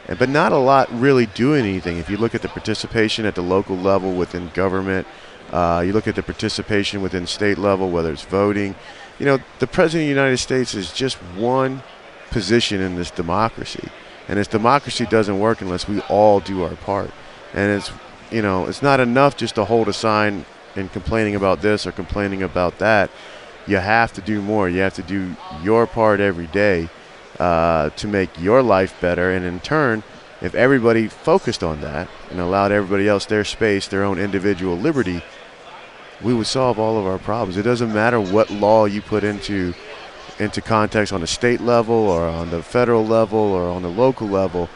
and, 0.07 0.19
but 0.19 0.29
not 0.29 0.51
a 0.51 0.57
lot 0.57 0.87
really 0.91 1.25
doing 1.27 1.65
anything. 1.65 1.97
If 1.97 2.09
you 2.09 2.17
look 2.17 2.35
at 2.35 2.41
the 2.41 2.49
participation 2.49 3.25
at 3.25 3.35
the 3.35 3.41
local 3.41 3.75
level 3.75 4.13
within 4.13 4.49
government, 4.49 5.07
uh, 5.51 5.83
you 5.85 5.93
look 5.93 6.07
at 6.07 6.15
the 6.15 6.23
participation 6.23 7.01
within 7.01 7.25
state 7.25 7.57
level, 7.57 7.89
whether 7.89 8.11
it's 8.11 8.23
voting, 8.23 8.75
you 9.19 9.25
know, 9.25 9.39
the 9.59 9.67
President 9.67 10.03
of 10.03 10.15
the 10.15 10.21
United 10.21 10.37
States 10.37 10.73
is 10.73 10.91
just 10.91 11.15
one 11.35 11.83
position 12.31 12.81
in 12.81 12.95
this 12.95 13.11
democracy. 13.11 13.89
And 14.27 14.39
this 14.39 14.47
democracy 14.47 15.05
doesn't 15.05 15.39
work 15.39 15.61
unless 15.61 15.87
we 15.87 16.01
all 16.01 16.39
do 16.39 16.63
our 16.63 16.75
part. 16.75 17.11
And 17.53 17.71
it's, 17.71 17.91
you 18.31 18.41
know, 18.41 18.65
it's 18.65 18.81
not 18.81 18.99
enough 18.99 19.37
just 19.37 19.55
to 19.55 19.65
hold 19.65 19.87
a 19.87 19.93
sign 19.93 20.45
and 20.75 20.91
complaining 20.91 21.35
about 21.35 21.61
this 21.61 21.85
or 21.85 21.91
complaining 21.91 22.43
about 22.43 22.79
that 22.79 23.09
you 23.65 23.77
have 23.77 24.13
to 24.13 24.21
do 24.21 24.41
more. 24.41 24.69
You 24.69 24.81
have 24.81 24.95
to 24.95 25.03
do 25.03 25.35
your 25.61 25.87
part 25.87 26.19
every 26.19 26.47
day 26.47 26.89
uh, 27.39 27.89
to 27.91 28.07
make 28.07 28.29
your 28.39 28.61
life 28.61 28.99
better. 28.99 29.31
And 29.31 29.45
in 29.45 29.59
turn, 29.59 30.03
if 30.41 30.53
everybody 30.55 31.07
focused 31.07 31.63
on 31.63 31.81
that 31.81 32.09
and 32.29 32.39
allowed 32.39 32.71
everybody 32.71 33.07
else 33.07 33.25
their 33.25 33.45
space, 33.45 33.87
their 33.87 34.03
own 34.03 34.19
individual 34.19 34.75
liberty, 34.75 35.23
we 36.21 36.33
would 36.33 36.47
solve 36.47 36.79
all 36.79 36.99
of 36.99 37.05
our 37.05 37.17
problems. 37.17 37.57
It 37.57 37.63
doesn't 37.63 37.93
matter 37.93 38.19
what 38.19 38.49
law 38.49 38.85
you 38.85 39.01
put 39.01 39.23
into 39.23 39.73
into 40.39 40.61
context 40.61 41.13
on 41.13 41.21
the 41.21 41.27
state 41.27 41.61
level 41.61 41.93
or 41.95 42.27
on 42.27 42.49
the 42.49 42.63
federal 42.63 43.05
level 43.05 43.37
or 43.37 43.69
on 43.69 43.83
the 43.83 43.89
local 43.89 44.27
level. 44.27 44.67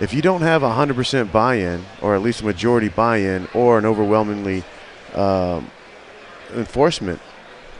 If 0.00 0.12
you 0.12 0.22
don't 0.22 0.42
have 0.42 0.62
100% 0.62 1.30
buy-in, 1.30 1.84
or 2.02 2.16
at 2.16 2.22
least 2.22 2.40
a 2.40 2.44
majority 2.44 2.88
buy-in, 2.88 3.48
or 3.54 3.78
an 3.78 3.86
overwhelmingly 3.86 4.64
um, 5.14 5.70
enforcement 6.54 7.20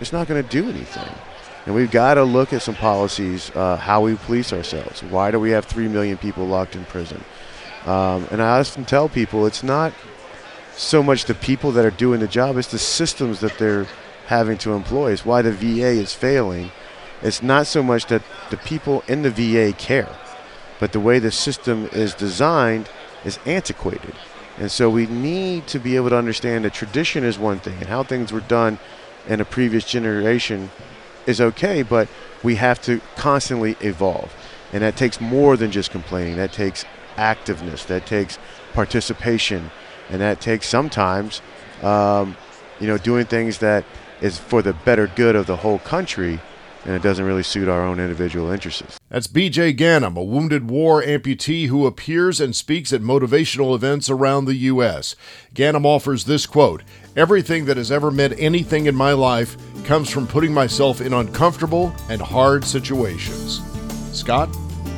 it's 0.00 0.12
not 0.12 0.28
going 0.28 0.42
to 0.42 0.48
do 0.48 0.68
anything. 0.68 1.08
And 1.66 1.74
we've 1.74 1.90
got 1.90 2.14
to 2.14 2.24
look 2.24 2.52
at 2.52 2.62
some 2.62 2.74
policies, 2.74 3.50
uh, 3.54 3.76
how 3.76 4.00
we 4.02 4.14
police 4.14 4.52
ourselves. 4.52 5.02
Why 5.02 5.30
do 5.30 5.40
we 5.40 5.50
have 5.50 5.64
3 5.64 5.88
million 5.88 6.16
people 6.16 6.46
locked 6.46 6.76
in 6.76 6.84
prison? 6.84 7.22
Um, 7.84 8.26
and 8.30 8.40
I 8.40 8.58
often 8.58 8.84
tell 8.84 9.08
people 9.08 9.46
it's 9.46 9.62
not 9.62 9.92
so 10.76 11.02
much 11.02 11.24
the 11.24 11.34
people 11.34 11.72
that 11.72 11.84
are 11.84 11.90
doing 11.90 12.20
the 12.20 12.28
job, 12.28 12.56
it's 12.56 12.70
the 12.70 12.78
systems 12.78 13.40
that 13.40 13.58
they're 13.58 13.86
having 14.26 14.56
to 14.58 14.72
employ. 14.72 15.12
It's 15.12 15.24
why 15.24 15.42
the 15.42 15.52
VA 15.52 15.88
is 15.88 16.14
failing. 16.14 16.70
It's 17.22 17.42
not 17.42 17.66
so 17.66 17.82
much 17.82 18.06
that 18.06 18.22
the 18.50 18.56
people 18.56 19.02
in 19.08 19.22
the 19.22 19.30
VA 19.30 19.76
care, 19.76 20.08
but 20.78 20.92
the 20.92 21.00
way 21.00 21.18
the 21.18 21.32
system 21.32 21.88
is 21.92 22.14
designed 22.14 22.88
is 23.24 23.38
antiquated. 23.44 24.14
And 24.58 24.70
so 24.70 24.90
we 24.90 25.06
need 25.06 25.66
to 25.68 25.78
be 25.78 25.96
able 25.96 26.10
to 26.10 26.16
understand 26.16 26.64
that 26.64 26.74
tradition 26.74 27.24
is 27.24 27.38
one 27.38 27.60
thing 27.60 27.76
and 27.78 27.86
how 27.86 28.02
things 28.02 28.32
were 28.32 28.40
done 28.40 28.78
in 29.28 29.40
a 29.40 29.44
previous 29.44 29.84
generation 29.84 30.70
is 31.26 31.40
okay, 31.40 31.82
but 31.82 32.08
we 32.42 32.56
have 32.56 32.80
to 32.82 33.00
constantly 33.16 33.76
evolve. 33.80 34.34
And 34.72 34.82
that 34.82 34.96
takes 34.96 35.20
more 35.20 35.56
than 35.56 35.70
just 35.70 35.90
complaining. 35.90 36.36
That 36.36 36.52
takes 36.52 36.84
activeness. 37.16 37.86
That 37.86 38.06
takes 38.06 38.38
participation. 38.72 39.70
And 40.10 40.20
that 40.20 40.40
takes 40.40 40.66
sometimes, 40.66 41.40
um, 41.82 42.36
you 42.80 42.86
know, 42.86 42.98
doing 42.98 43.26
things 43.26 43.58
that 43.58 43.84
is 44.20 44.38
for 44.38 44.62
the 44.62 44.72
better 44.72 45.06
good 45.06 45.36
of 45.36 45.46
the 45.46 45.56
whole 45.56 45.78
country 45.78 46.40
and 46.84 46.94
it 46.94 47.02
doesn't 47.02 47.24
really 47.24 47.42
suit 47.42 47.68
our 47.68 47.82
own 47.82 48.00
individual 48.00 48.50
interests. 48.50 48.98
That's 49.08 49.26
BJ 49.26 49.76
Ganem, 49.76 50.16
a 50.16 50.22
wounded 50.22 50.70
war 50.70 51.02
amputee 51.02 51.68
who 51.68 51.86
appears 51.86 52.40
and 52.40 52.54
speaks 52.54 52.92
at 52.92 53.00
motivational 53.00 53.74
events 53.74 54.10
around 54.10 54.44
the 54.44 54.54
U.S. 54.54 55.16
Ganem 55.54 55.86
offers 55.86 56.24
this 56.24 56.46
quote 56.46 56.82
Everything 57.16 57.64
that 57.64 57.76
has 57.76 57.90
ever 57.90 58.10
meant 58.10 58.34
anything 58.38 58.86
in 58.86 58.94
my 58.94 59.12
life 59.12 59.56
comes 59.84 60.10
from 60.10 60.26
putting 60.26 60.52
myself 60.52 61.00
in 61.00 61.12
uncomfortable 61.12 61.92
and 62.08 62.20
hard 62.20 62.64
situations. 62.64 63.60
Scott? 64.12 64.48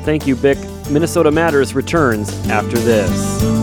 Thank 0.03 0.27
you, 0.27 0.35
Bick. 0.35 0.57
Minnesota 0.89 1.31
Matters 1.31 1.73
returns 1.73 2.31
after 2.47 2.77
this. 2.79 3.60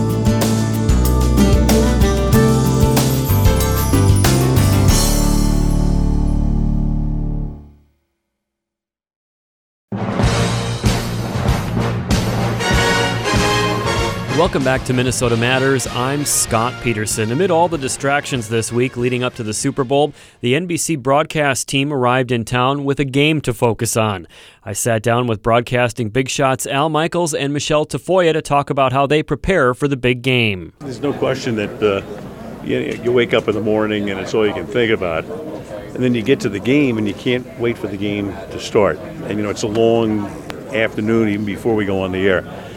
Welcome 14.39 14.63
back 14.63 14.85
to 14.85 14.93
Minnesota 14.93 15.35
Matters. 15.35 15.85
I'm 15.87 16.23
Scott 16.23 16.73
Peterson. 16.81 17.33
Amid 17.33 17.51
all 17.51 17.67
the 17.67 17.77
distractions 17.77 18.47
this 18.47 18.71
week 18.71 18.95
leading 18.95 19.21
up 19.21 19.35
to 19.35 19.43
the 19.43 19.53
Super 19.53 19.83
Bowl, 19.83 20.13
the 20.39 20.53
NBC 20.53 20.97
broadcast 20.97 21.67
team 21.67 21.91
arrived 21.91 22.31
in 22.31 22.45
town 22.45 22.85
with 22.85 23.01
a 23.01 23.05
game 23.05 23.41
to 23.41 23.53
focus 23.53 23.97
on. 23.97 24.29
I 24.63 24.71
sat 24.71 25.03
down 25.03 25.27
with 25.27 25.43
broadcasting 25.43 26.07
big 26.07 26.29
shots 26.29 26.65
Al 26.65 26.87
Michaels 26.87 27.33
and 27.33 27.51
Michelle 27.51 27.85
Tafoya 27.85 28.31
to 28.31 28.41
talk 28.41 28.69
about 28.69 28.93
how 28.93 29.05
they 29.05 29.21
prepare 29.21 29.73
for 29.73 29.89
the 29.89 29.97
big 29.97 30.21
game. 30.21 30.71
There's 30.79 31.01
no 31.01 31.11
question 31.11 31.57
that 31.57 31.83
uh, 31.83 32.63
you, 32.63 32.77
you 33.03 33.11
wake 33.11 33.33
up 33.33 33.49
in 33.49 33.55
the 33.55 33.61
morning 33.61 34.09
and 34.09 34.21
it's 34.21 34.33
all 34.33 34.47
you 34.47 34.53
can 34.53 34.67
think 34.67 34.89
about. 34.89 35.25
And 35.25 36.01
then 36.01 36.15
you 36.15 36.21
get 36.21 36.39
to 36.39 36.49
the 36.49 36.61
game 36.61 36.97
and 36.97 37.05
you 37.05 37.13
can't 37.13 37.45
wait 37.59 37.77
for 37.77 37.87
the 37.87 37.97
game 37.97 38.31
to 38.51 38.59
start. 38.61 38.99
And 38.99 39.37
you 39.37 39.43
know, 39.43 39.49
it's 39.49 39.63
a 39.63 39.67
long 39.67 40.27
afternoon 40.73 41.27
even 41.27 41.45
before 41.45 41.75
we 41.75 41.83
go 41.83 42.03
on 42.03 42.13
the 42.13 42.25
air. 42.25 42.68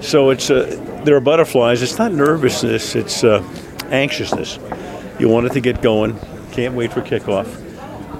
So 0.00 0.30
it's 0.30 0.50
uh, 0.50 1.00
there 1.04 1.16
are 1.16 1.20
butterflies. 1.20 1.82
It's 1.82 1.98
not 1.98 2.12
nervousness. 2.12 2.94
It's 2.94 3.24
uh, 3.24 3.42
anxiousness. 3.90 4.58
You 5.18 5.28
want 5.28 5.46
it 5.46 5.52
to 5.52 5.60
get 5.60 5.82
going. 5.82 6.18
Can't 6.52 6.74
wait 6.74 6.92
for 6.92 7.00
kickoff. 7.00 7.62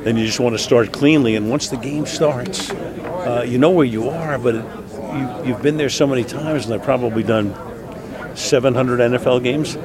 Then 0.05 0.17
you 0.17 0.25
just 0.25 0.41
want 0.41 0.55
to 0.55 0.59
start 0.59 0.93
cleanly. 0.93 1.37
And 1.37 1.51
once 1.51 1.69
the 1.69 1.77
game 1.77 2.07
starts, 2.07 2.71
uh, 2.71 3.45
you 3.47 3.59
know 3.59 3.71
where 3.71 3.85
you 3.85 4.09
are, 4.09 4.39
but 4.39 4.55
it, 4.55 4.65
you, 4.65 5.49
you've 5.49 5.63
been 5.63 5.77
there 5.77 5.89
so 5.89 6.07
many 6.07 6.25
times, 6.25 6.65
and 6.65 6.75
I've 6.75 6.85
probably 6.85 7.23
done 7.23 7.55
700 8.37 9.01
NFL 9.01 9.43
games. 9.43 9.77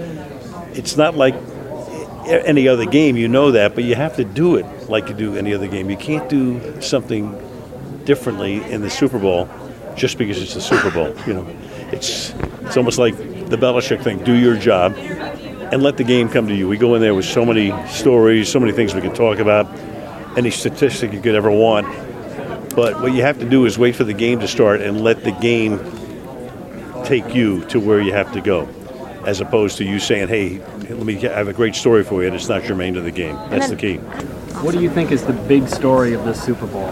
It's 0.78 0.96
not 0.96 1.16
like 1.16 1.34
any 2.28 2.68
other 2.68 2.86
game, 2.86 3.18
you 3.18 3.28
know 3.28 3.52
that, 3.52 3.76
but 3.76 3.84
you 3.84 3.96
have 3.96 4.16
to 4.18 4.24
do 4.24 4.56
it 4.56 4.66
like 4.90 5.10
you 5.10 5.16
do 5.16 5.36
any 5.36 5.54
other 5.54 5.68
game. 5.68 5.90
You 5.90 5.98
can't 5.98 6.30
do 6.30 6.82
something 6.82 7.32
differently 8.06 8.64
in 8.72 8.82
the 8.82 8.90
Super 8.90 9.20
Bowl 9.20 9.50
just 9.96 10.18
because 10.18 10.42
it's 10.42 10.54
the 10.54 10.62
Super 10.62 10.92
Bowl. 10.92 11.16
You 11.26 11.34
know, 11.34 11.48
it's 11.92 12.34
it's 12.62 12.78
almost 12.78 12.98
like 12.98 13.16
the 13.18 13.58
Belichick 13.58 14.04
thing: 14.04 14.24
do 14.24 14.34
your 14.34 14.56
job 14.56 14.96
and 15.72 15.82
let 15.82 15.98
the 15.98 16.04
game 16.04 16.30
come 16.30 16.48
to 16.48 16.56
you. 16.56 16.68
We 16.68 16.78
go 16.78 16.96
in 16.96 17.02
there 17.02 17.16
with 17.16 17.26
so 17.26 17.46
many 17.46 17.72
stories, 17.88 18.50
so 18.50 18.60
many 18.60 18.74
things 18.74 18.94
we 18.94 19.02
can 19.02 19.14
talk 19.14 19.40
about, 19.40 19.68
any 20.38 20.52
statistic 20.52 21.14
you 21.14 21.22
could 21.22 21.36
ever 21.36 21.50
want. 21.50 21.88
But 22.76 23.02
what 23.02 23.14
you 23.14 23.22
have 23.22 23.40
to 23.40 23.50
do 23.50 23.66
is 23.66 23.78
wait 23.78 23.96
for 23.96 24.04
the 24.04 24.14
game 24.14 24.40
to 24.40 24.48
start 24.48 24.82
and 24.82 25.02
let 25.02 25.24
the 25.24 25.32
game 25.32 25.80
take 27.06 27.34
you 27.34 27.66
to 27.66 27.80
where 27.80 28.02
you 28.02 28.14
have 28.14 28.32
to 28.34 28.42
go, 28.42 28.68
as 29.26 29.42
opposed 29.42 29.78
to 29.78 29.86
you 29.86 30.00
saying, 30.00 30.28
"Hey, 30.28 30.62
let 30.90 31.06
me 31.06 31.18
I 31.28 31.38
have 31.38 31.48
a 31.48 31.54
great 31.54 31.76
story 31.76 32.04
for 32.04 32.22
you," 32.22 32.28
and 32.28 32.36
it's 32.36 32.50
not 32.50 32.64
germane 32.64 32.94
to 32.96 33.02
the 33.02 33.12
game. 33.12 33.36
That's 33.50 33.70
the 33.70 33.76
key. 33.76 33.98
What 34.62 34.74
do 34.74 34.82
you 34.82 34.90
think 34.90 35.12
is 35.12 35.24
the 35.24 35.34
big 35.34 35.68
story 35.68 36.14
of 36.14 36.26
the 36.26 36.34
Super 36.34 36.68
Bowl? 36.68 36.90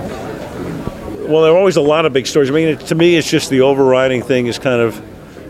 Well, 1.30 1.44
there 1.44 1.54
are 1.54 1.58
always 1.58 1.76
a 1.76 1.82
lot 1.82 2.08
of 2.08 2.14
big 2.14 2.26
stories. 2.26 2.50
I 2.50 2.54
mean, 2.54 2.70
it, 2.70 2.80
to 2.88 2.96
me, 2.96 3.16
it's 3.16 3.30
just 3.30 3.52
the 3.52 3.62
overriding 3.62 4.24
thing 4.24 4.48
is 4.48 4.58
kind 4.58 4.82
of 4.82 5.00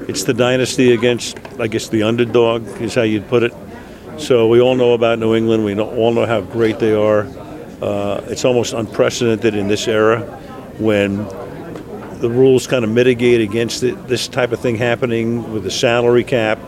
it's 0.09 0.25
the 0.25 0.33
dynasty 0.33 0.91
against, 0.91 1.39
I 1.57 1.67
guess, 1.67 1.87
the 1.87 2.03
underdog 2.03 2.67
is 2.81 2.95
how 2.95 3.03
you'd 3.03 3.29
put 3.29 3.43
it. 3.43 3.53
So 4.17 4.49
we 4.49 4.59
all 4.59 4.75
know 4.75 4.91
about 4.91 5.19
New 5.19 5.35
England. 5.35 5.63
We 5.63 5.79
all 5.79 6.11
know 6.11 6.25
how 6.25 6.41
great 6.41 6.79
they 6.79 6.91
are. 6.91 7.21
Uh, 7.81 8.21
it's 8.27 8.43
almost 8.43 8.73
unprecedented 8.73 9.55
in 9.55 9.69
this 9.69 9.87
era 9.87 10.19
when 10.79 11.19
the 12.19 12.29
rules 12.29 12.67
kind 12.67 12.83
of 12.83 12.91
mitigate 12.91 13.39
against 13.39 13.81
it, 13.81 14.05
this 14.09 14.27
type 14.27 14.51
of 14.51 14.59
thing 14.59 14.75
happening 14.75 15.53
with 15.53 15.63
the 15.63 15.71
salary 15.71 16.25
cap 16.25 16.59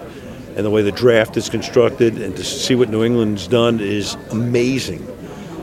and 0.56 0.66
the 0.66 0.70
way 0.70 0.84
the 0.84 0.92
draft 0.94 1.36
is 1.36 1.50
constructed, 1.50 2.18
and 2.22 2.38
to 2.38 2.46
see 2.46 2.76
what 2.76 2.88
New 2.88 3.04
England's 3.04 3.46
done 3.46 3.82
is 3.82 4.16
amazing. 4.32 5.06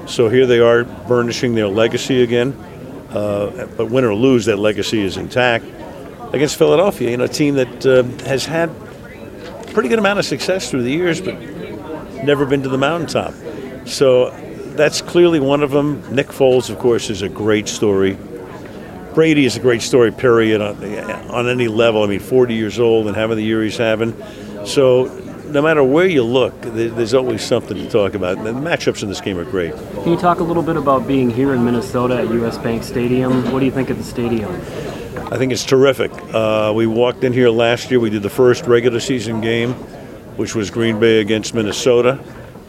So 0.06 0.28
here 0.28 0.44
they 0.44 0.60
are 0.60 0.84
burnishing 0.84 1.54
their 1.54 1.68
legacy 1.68 2.22
again. 2.22 2.54
Uh, 3.10 3.66
but 3.76 3.86
win 3.86 4.04
or 4.04 4.14
lose, 4.14 4.44
that 4.46 4.58
legacy 4.58 5.00
is 5.00 5.16
intact 5.16 5.64
against 6.32 6.56
Philadelphia, 6.56 7.10
you 7.10 7.16
know, 7.16 7.24
a 7.24 7.28
team 7.28 7.54
that 7.54 7.86
uh, 7.86 8.02
has 8.26 8.44
had 8.44 8.68
a 8.68 9.70
pretty 9.72 9.88
good 9.88 9.98
amount 9.98 10.18
of 10.18 10.24
success 10.24 10.70
through 10.70 10.82
the 10.82 10.90
years, 10.90 11.20
but 11.20 11.40
never 12.24 12.44
been 12.44 12.62
to 12.62 12.68
the 12.68 12.78
mountaintop. 12.78 13.34
So 13.86 14.30
that's 14.76 15.00
clearly 15.00 15.40
one 15.40 15.62
of 15.62 15.70
them. 15.70 16.02
Nick 16.14 16.28
Foles, 16.28 16.70
of 16.70 16.78
course, 16.78 17.10
is 17.10 17.22
a 17.22 17.28
great 17.28 17.68
story. 17.68 18.18
Brady 19.14 19.46
is 19.46 19.56
a 19.56 19.60
great 19.60 19.82
story, 19.82 20.12
period, 20.12 20.60
on, 20.60 20.76
on 21.30 21.48
any 21.48 21.66
level. 21.66 22.02
I 22.02 22.06
mean, 22.06 22.20
40 22.20 22.54
years 22.54 22.78
old 22.78 23.06
and 23.06 23.16
having 23.16 23.36
the 23.36 23.42
year 23.42 23.62
he's 23.62 23.76
having. 23.76 24.14
So 24.64 25.06
no 25.50 25.62
matter 25.62 25.82
where 25.82 26.06
you 26.06 26.22
look, 26.22 26.58
there's 26.60 27.14
always 27.14 27.42
something 27.42 27.76
to 27.76 27.88
talk 27.90 28.14
about. 28.14 28.42
The 28.42 28.52
matchups 28.52 29.02
in 29.02 29.08
this 29.08 29.20
game 29.20 29.38
are 29.38 29.44
great. 29.44 29.72
Can 29.74 30.08
you 30.08 30.16
talk 30.16 30.40
a 30.40 30.44
little 30.44 30.62
bit 30.62 30.76
about 30.76 31.06
being 31.06 31.30
here 31.30 31.54
in 31.54 31.64
Minnesota 31.64 32.18
at 32.18 32.28
US 32.30 32.58
Bank 32.58 32.82
Stadium? 32.82 33.50
What 33.52 33.60
do 33.60 33.64
you 33.64 33.70
think 33.70 33.90
of 33.90 33.98
the 33.98 34.04
stadium? 34.04 34.50
I 35.30 35.36
think 35.36 35.52
it's 35.52 35.64
terrific. 35.64 36.12
Uh, 36.32 36.72
we 36.74 36.86
walked 36.86 37.24
in 37.24 37.32
here 37.32 37.50
last 37.50 37.90
year. 37.90 38.00
We 38.00 38.10
did 38.10 38.22
the 38.22 38.30
first 38.30 38.66
regular 38.66 39.00
season 39.00 39.40
game, 39.40 39.74
which 40.36 40.54
was 40.54 40.70
Green 40.70 40.98
Bay 40.98 41.20
against 41.20 41.54
Minnesota. 41.54 42.18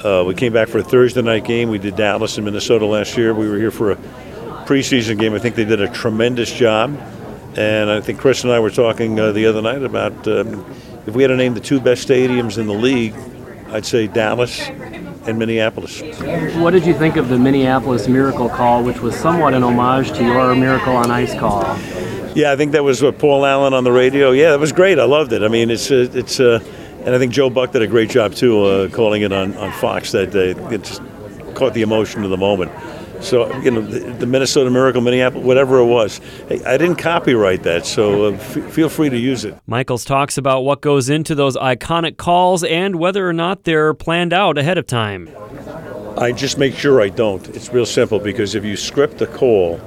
Uh, 0.04 0.24
we 0.26 0.34
came 0.34 0.54
back 0.54 0.70
for 0.70 0.80
a 0.80 0.84
Thursday 0.84 1.22
night 1.22 1.46
game. 1.46 1.70
We 1.70 1.78
did 1.78 1.96
Dallas 1.96 2.38
and 2.38 2.46
Minnesota 2.46 2.86
last 2.86 3.18
year. 3.18 3.34
We 3.34 3.50
were 3.50 3.58
here 3.58 3.72
for 3.72 3.92
a 3.92 3.96
preseason 4.66 5.20
game. 5.20 5.34
I 5.34 5.40
think 5.40 5.56
they 5.56 5.66
did 5.66 5.82
a 5.82 5.90
tremendous 5.90 6.52
job. 6.52 6.98
And 7.58 7.90
I 7.90 8.00
think 8.00 8.20
Chris 8.20 8.44
and 8.44 8.54
I 8.54 8.60
were 8.60 8.70
talking 8.70 9.20
uh, 9.20 9.32
the 9.32 9.46
other 9.46 9.62
night 9.62 9.84
about 9.84 10.28
um, 10.28 10.64
if 11.08 11.16
we 11.16 11.24
had 11.24 11.30
to 11.30 11.38
name 11.38 11.54
the 11.54 11.60
two 11.60 11.80
best 11.80 12.08
stadiums 12.08 12.58
in 12.58 12.68
the 12.68 12.74
league, 12.74 13.14
I'd 13.70 13.86
say 13.86 14.08
Dallas 14.08 14.60
and 14.70 15.38
Minneapolis. 15.38 16.02
What 16.58 16.72
did 16.72 16.86
you 16.86 16.94
think 16.94 17.16
of 17.18 17.30
the 17.30 17.38
Minneapolis 17.38 18.08
Miracle 18.08 18.50
call, 18.50 18.84
which 18.84 19.00
was 19.00 19.16
somewhat 19.16 19.54
an 19.54 19.64
homage 19.64 20.12
to 20.14 20.24
your 20.24 20.56
Miracle 20.56 20.96
on 20.96 21.12
Ice 21.12 21.34
call? 21.38 21.64
Yeah, 22.36 22.52
I 22.52 22.56
think 22.56 22.72
that 22.74 22.84
was 22.84 23.02
what 23.02 23.18
Paul 23.18 23.46
Allen 23.46 23.74
on 23.74 23.84
the 23.84 23.92
radio. 23.92 24.32
Yeah, 24.32 24.52
that 24.52 24.60
was 24.60 24.72
great. 24.72 25.00
I 25.00 25.06
loved 25.06 25.34
it. 25.34 25.44
I 25.44 25.48
mean, 25.48 25.72
it's 25.72 25.92
uh, 25.92 26.10
it's 26.14 26.40
uh, 26.40 26.60
and 27.06 27.16
I 27.16 27.18
think 27.18 27.32
Joe 27.34 27.50
Buck 27.50 27.72
did 27.72 27.82
a 27.82 27.88
great 27.88 28.10
job 28.10 28.36
too, 28.36 28.64
uh, 28.64 28.90
calling 28.90 29.22
it 29.22 29.32
on, 29.32 29.56
on 29.58 29.72
Fox 29.74 30.12
that 30.12 30.32
day. 30.32 30.52
It 30.52 30.84
just 30.84 31.02
caught 31.56 31.74
the 31.74 31.82
emotion 31.82 32.24
of 32.24 32.30
the 32.30 32.38
moment. 32.38 32.72
So 33.22 33.54
you 33.60 33.72
know, 33.72 33.82
the, 33.82 34.00
the 34.14 34.26
Minnesota 34.26 34.70
Miracle, 34.70 35.02
Minneapolis, 35.02 35.46
whatever 35.46 35.80
it 35.80 35.86
was, 35.86 36.20
hey, 36.48 36.64
I 36.64 36.78
didn't 36.78 36.98
copyright 36.98 37.64
that, 37.64 37.86
so 37.86 38.28
uh, 38.28 38.32
f- 38.32 38.72
feel 38.72 38.90
free 38.90 39.10
to 39.10 39.18
use 39.18 39.46
it. 39.46 39.58
Michaels 39.68 40.06
talks 40.06 40.38
about 40.38 40.62
what 40.62 40.82
goes 40.82 41.10
into 41.10 41.36
those 41.36 41.58
iconic 41.58 42.18
calls 42.18 42.64
and 42.64 42.96
whether 42.96 43.28
or 43.28 43.34
not 43.34 43.64
they're 43.66 43.94
planned 43.94 44.34
out 44.34 44.58
ahead 44.58 44.78
of 44.78 44.88
time. 44.88 45.30
I 46.18 46.32
just 46.32 46.58
make 46.58 46.76
sure 46.76 47.02
I 47.02 47.10
don't. 47.10 47.48
It's 47.50 47.72
real 47.72 47.86
simple 47.86 48.20
because 48.20 48.56
if 48.56 48.64
you 48.66 48.76
script 48.76 49.18
the 49.20 49.28
call, 49.28 49.80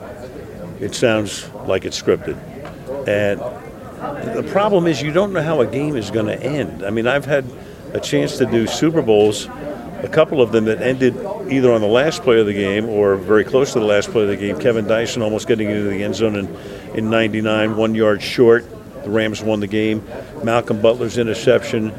it 0.81 0.95
sounds 0.95 1.49
like 1.67 1.85
it's 1.85 2.01
scripted. 2.01 2.37
And 3.07 3.41
the 4.37 4.49
problem 4.51 4.87
is 4.87 5.03
you 5.03 5.13
don't 5.13 5.33
know 5.33 5.43
how 5.43 5.61
a 5.61 5.67
game 5.67 5.97
is 5.97 6.11
going 6.11 6.27
to 6.27 6.41
end. 6.43 6.85
I 6.85 6.91
mean, 6.91 7.07
I've 7.07 7.25
had 7.25 7.45
a 7.93 8.01
chance 8.01 8.39
to 8.39 8.47
do 8.47 8.67
Super 8.67 9.03
Bowls, 9.03 9.47
a 10.03 10.09
couple 10.09 10.43
of 10.43 10.53
them 10.53 10.65
that 10.65 10.83
ended 10.83 11.17
either 11.51 11.73
on 11.73 11.81
the 11.81 11.87
last 11.87 12.23
play 12.23 12.41
of 12.41 12.47
the 12.47 12.53
game 12.53 12.89
or 12.89 13.17
very 13.17 13.45
close 13.45 13.73
to 13.73 13.79
the 13.79 13.85
last 13.85 14.11
play 14.11 14.23
of 14.23 14.29
the 14.29 14.37
game. 14.37 14.59
Kevin 14.59 14.87
Dyson 14.87 15.23
almost 15.23 15.47
getting 15.47 15.71
into 15.71 15.89
the 15.89 16.03
end 16.03 16.15
zone 16.15 16.35
in, 16.37 16.55
in 16.95 17.11
99, 17.11 17.77
one 17.77 17.95
yard 17.95 18.21
short. 18.21 18.67
The 19.05 19.11
Rams 19.11 19.43
won 19.43 19.61
the 19.61 19.67
game. 19.67 20.05
Malcolm 20.43 20.81
Butler's 20.81 21.19
interception. 21.19 21.93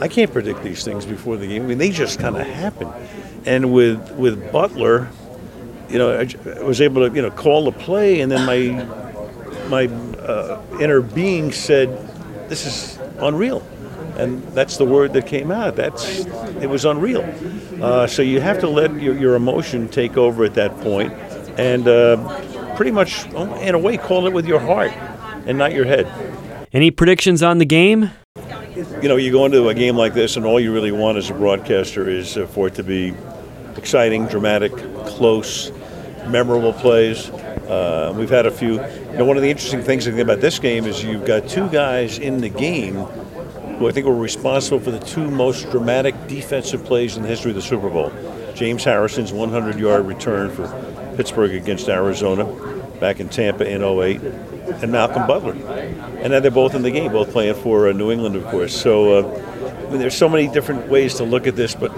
I 0.00 0.08
can't 0.08 0.32
predict 0.32 0.62
these 0.62 0.84
things 0.84 1.06
before 1.06 1.36
the 1.36 1.46
game. 1.46 1.62
I 1.62 1.66
mean, 1.66 1.78
they 1.78 1.90
just 1.90 2.18
kind 2.18 2.36
of 2.36 2.46
happen. 2.46 2.88
And 3.46 3.72
with 3.72 4.12
with 4.12 4.52
Butler, 4.52 5.08
you 5.88 5.98
know, 5.98 6.18
I 6.18 6.62
was 6.62 6.80
able 6.80 7.08
to 7.08 7.14
you 7.14 7.22
know 7.22 7.30
call 7.30 7.64
the 7.64 7.72
play, 7.72 8.20
and 8.20 8.30
then 8.30 8.46
my 8.46 8.84
my 9.68 9.86
uh, 10.22 10.60
inner 10.80 11.00
being 11.00 11.50
said, 11.50 11.88
"This 12.48 12.66
is 12.66 12.98
unreal," 13.18 13.66
and 14.18 14.42
that's 14.48 14.76
the 14.76 14.84
word 14.84 15.12
that 15.12 15.26
came 15.26 15.50
out. 15.50 15.76
That's 15.76 16.26
it 16.60 16.68
was 16.68 16.84
unreal. 16.84 17.24
Uh, 17.82 18.06
so 18.06 18.22
you 18.22 18.40
have 18.40 18.58
to 18.60 18.68
let 18.68 18.92
your, 19.00 19.16
your 19.16 19.34
emotion 19.34 19.88
take 19.88 20.16
over 20.16 20.44
at 20.44 20.54
that 20.54 20.78
point, 20.80 21.12
and 21.58 21.86
uh, 21.86 22.74
pretty 22.76 22.90
much, 22.90 23.26
in 23.26 23.74
a 23.74 23.78
way, 23.78 23.96
call 23.96 24.26
it 24.26 24.32
with 24.32 24.46
your 24.46 24.60
heart 24.60 24.92
and 25.46 25.56
not 25.56 25.72
your 25.72 25.84
head. 25.84 26.06
Any 26.72 26.90
predictions 26.90 27.42
on 27.42 27.58
the 27.58 27.64
game? 27.64 28.10
You 29.02 29.08
know, 29.08 29.16
you 29.16 29.32
go 29.32 29.46
into 29.46 29.68
a 29.68 29.74
game 29.74 29.96
like 29.96 30.14
this, 30.14 30.36
and 30.36 30.44
all 30.44 30.60
you 30.60 30.72
really 30.72 30.92
want 30.92 31.18
as 31.18 31.30
a 31.30 31.34
broadcaster 31.34 32.08
is 32.08 32.36
uh, 32.36 32.46
for 32.46 32.68
it 32.68 32.74
to 32.74 32.84
be 32.84 33.14
exciting, 33.76 34.26
dramatic, 34.26 34.72
close, 35.06 35.72
memorable 36.26 36.72
plays. 36.72 37.30
Uh, 37.30 38.14
we've 38.16 38.30
had 38.30 38.46
a 38.46 38.50
few. 38.50 38.74
You 38.74 39.18
know, 39.18 39.24
one 39.24 39.36
of 39.36 39.42
the 39.42 39.50
interesting 39.50 39.82
things 39.82 40.06
I 40.06 40.10
think 40.10 40.22
about 40.22 40.40
this 40.40 40.58
game 40.58 40.84
is 40.86 41.02
you've 41.02 41.26
got 41.26 41.48
two 41.48 41.68
guys 41.68 42.18
in 42.18 42.40
the 42.40 42.48
game 42.48 43.06
who 43.78 43.88
I 43.88 43.92
think 43.92 44.06
were 44.06 44.14
responsible 44.14 44.80
for 44.80 44.90
the 44.90 44.98
two 44.98 45.30
most 45.30 45.70
dramatic 45.70 46.14
defensive 46.26 46.84
plays 46.84 47.16
in 47.16 47.22
the 47.22 47.28
history 47.28 47.52
of 47.52 47.54
the 47.54 47.62
Super 47.62 47.88
Bowl. 47.88 48.12
James 48.54 48.82
Harrison's 48.84 49.32
100-yard 49.32 50.04
return 50.04 50.50
for 50.50 50.66
Pittsburgh 51.16 51.54
against 51.54 51.88
Arizona 51.88 52.44
back 52.98 53.20
in 53.20 53.28
Tampa 53.28 53.68
in 53.68 53.82
08, 53.82 54.20
and 54.82 54.92
Malcolm 54.92 55.26
Butler. 55.26 55.52
And 55.52 56.32
now 56.32 56.40
they're 56.40 56.50
both 56.50 56.74
in 56.74 56.82
the 56.82 56.90
game, 56.90 57.12
both 57.12 57.30
playing 57.30 57.54
for 57.54 57.88
uh, 57.88 57.92
New 57.92 58.10
England, 58.10 58.36
of 58.36 58.44
course. 58.46 58.78
So 58.78 59.18
uh, 59.18 59.84
I 59.88 59.90
mean, 59.90 60.00
there's 60.00 60.16
so 60.16 60.28
many 60.28 60.48
different 60.48 60.88
ways 60.88 61.14
to 61.14 61.24
look 61.24 61.46
at 61.46 61.56
this, 61.56 61.74
but 61.74 61.92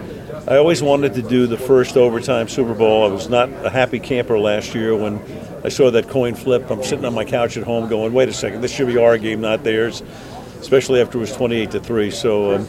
I 0.47 0.57
always 0.57 0.83
wanted 0.83 1.14
to 1.14 1.23
do 1.23 1.47
the 1.47 1.57
first 1.57 1.97
overtime 1.97 2.49
Super 2.49 2.75
Bowl. 2.75 3.05
I 3.05 3.09
was 3.09 3.29
not 3.29 3.49
a 3.64 3.71
happy 3.71 3.99
camper 3.99 4.38
last 4.38 4.75
year 4.75 4.95
when 4.97 5.21
I 5.64 5.71
saw 5.71 5.90
that 5.90 6.09
coin 6.09 6.35
flip. 6.35 6.71
I'm 6.71 6.83
sitting 6.85 7.05
on 7.05 7.14
my 7.14 7.25
couch 7.25 7.57
at 7.57 7.64
home 7.64 7.88
going, 7.88 8.12
wait 8.12 8.29
a 8.29 8.33
second, 8.33 8.61
this 8.61 8.73
should 8.73 8.87
be 8.87 8.97
our 8.97 9.19
game, 9.19 9.40
not 9.40 9.64
theirs, 9.64 10.03
especially 10.61 11.01
after 11.01 11.18
it 11.18 11.23
was 11.23 11.35
28 11.35 11.70
to 11.73 11.81
3. 11.81 12.11
So 12.11 12.55
um, 12.57 12.68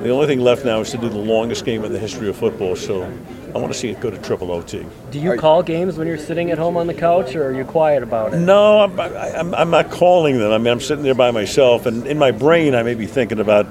the 0.00 0.10
only 0.10 0.26
thing 0.26 0.40
left 0.40 0.64
now 0.64 0.80
is 0.80 0.90
to 0.90 0.98
do 0.98 1.08
the 1.08 1.18
longest 1.18 1.64
game 1.64 1.84
in 1.84 1.92
the 1.92 1.98
history 1.98 2.28
of 2.28 2.36
football. 2.36 2.76
So 2.76 3.02
I 3.54 3.58
want 3.58 3.72
to 3.72 3.78
see 3.78 3.90
it 3.90 4.00
go 4.00 4.10
to 4.10 4.18
triple 4.18 4.50
OT. 4.50 4.86
Do 5.10 5.20
you 5.20 5.36
call 5.36 5.62
games 5.62 5.96
when 5.98 6.06
you're 6.06 6.18
sitting 6.18 6.50
at 6.50 6.58
home 6.58 6.76
on 6.76 6.86
the 6.86 6.94
couch, 6.94 7.34
or 7.34 7.48
are 7.48 7.52
you 7.52 7.64
quiet 7.64 8.02
about 8.02 8.32
it? 8.32 8.38
No, 8.38 8.80
I'm, 8.80 8.98
I'm, 8.98 9.54
I'm 9.54 9.70
not 9.70 9.90
calling 9.90 10.38
them. 10.38 10.52
I 10.52 10.58
mean, 10.58 10.72
I'm 10.72 10.80
sitting 10.80 11.04
there 11.04 11.14
by 11.14 11.30
myself, 11.30 11.86
and 11.86 12.06
in 12.06 12.18
my 12.18 12.30
brain, 12.30 12.74
I 12.74 12.82
may 12.82 12.94
be 12.94 13.06
thinking 13.06 13.40
about 13.40 13.66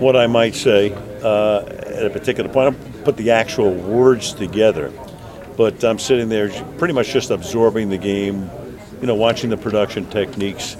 what 0.00 0.16
I 0.16 0.26
might 0.26 0.54
say 0.54 0.92
uh, 1.22 1.64
at 1.66 2.04
a 2.04 2.10
particular 2.10 2.50
point. 2.50 2.68
I 2.68 2.70
don't 2.70 3.04
put 3.04 3.16
the 3.16 3.30
actual 3.30 3.72
words 3.72 4.34
together, 4.34 4.92
but 5.56 5.84
I'm 5.84 5.98
sitting 5.98 6.28
there 6.28 6.50
pretty 6.76 6.92
much 6.92 7.12
just 7.12 7.30
absorbing 7.30 7.88
the 7.88 7.98
game, 7.98 8.50
you 9.00 9.06
know, 9.06 9.14
watching 9.14 9.50
the 9.50 9.56
production 9.56 10.10
techniques 10.10 10.76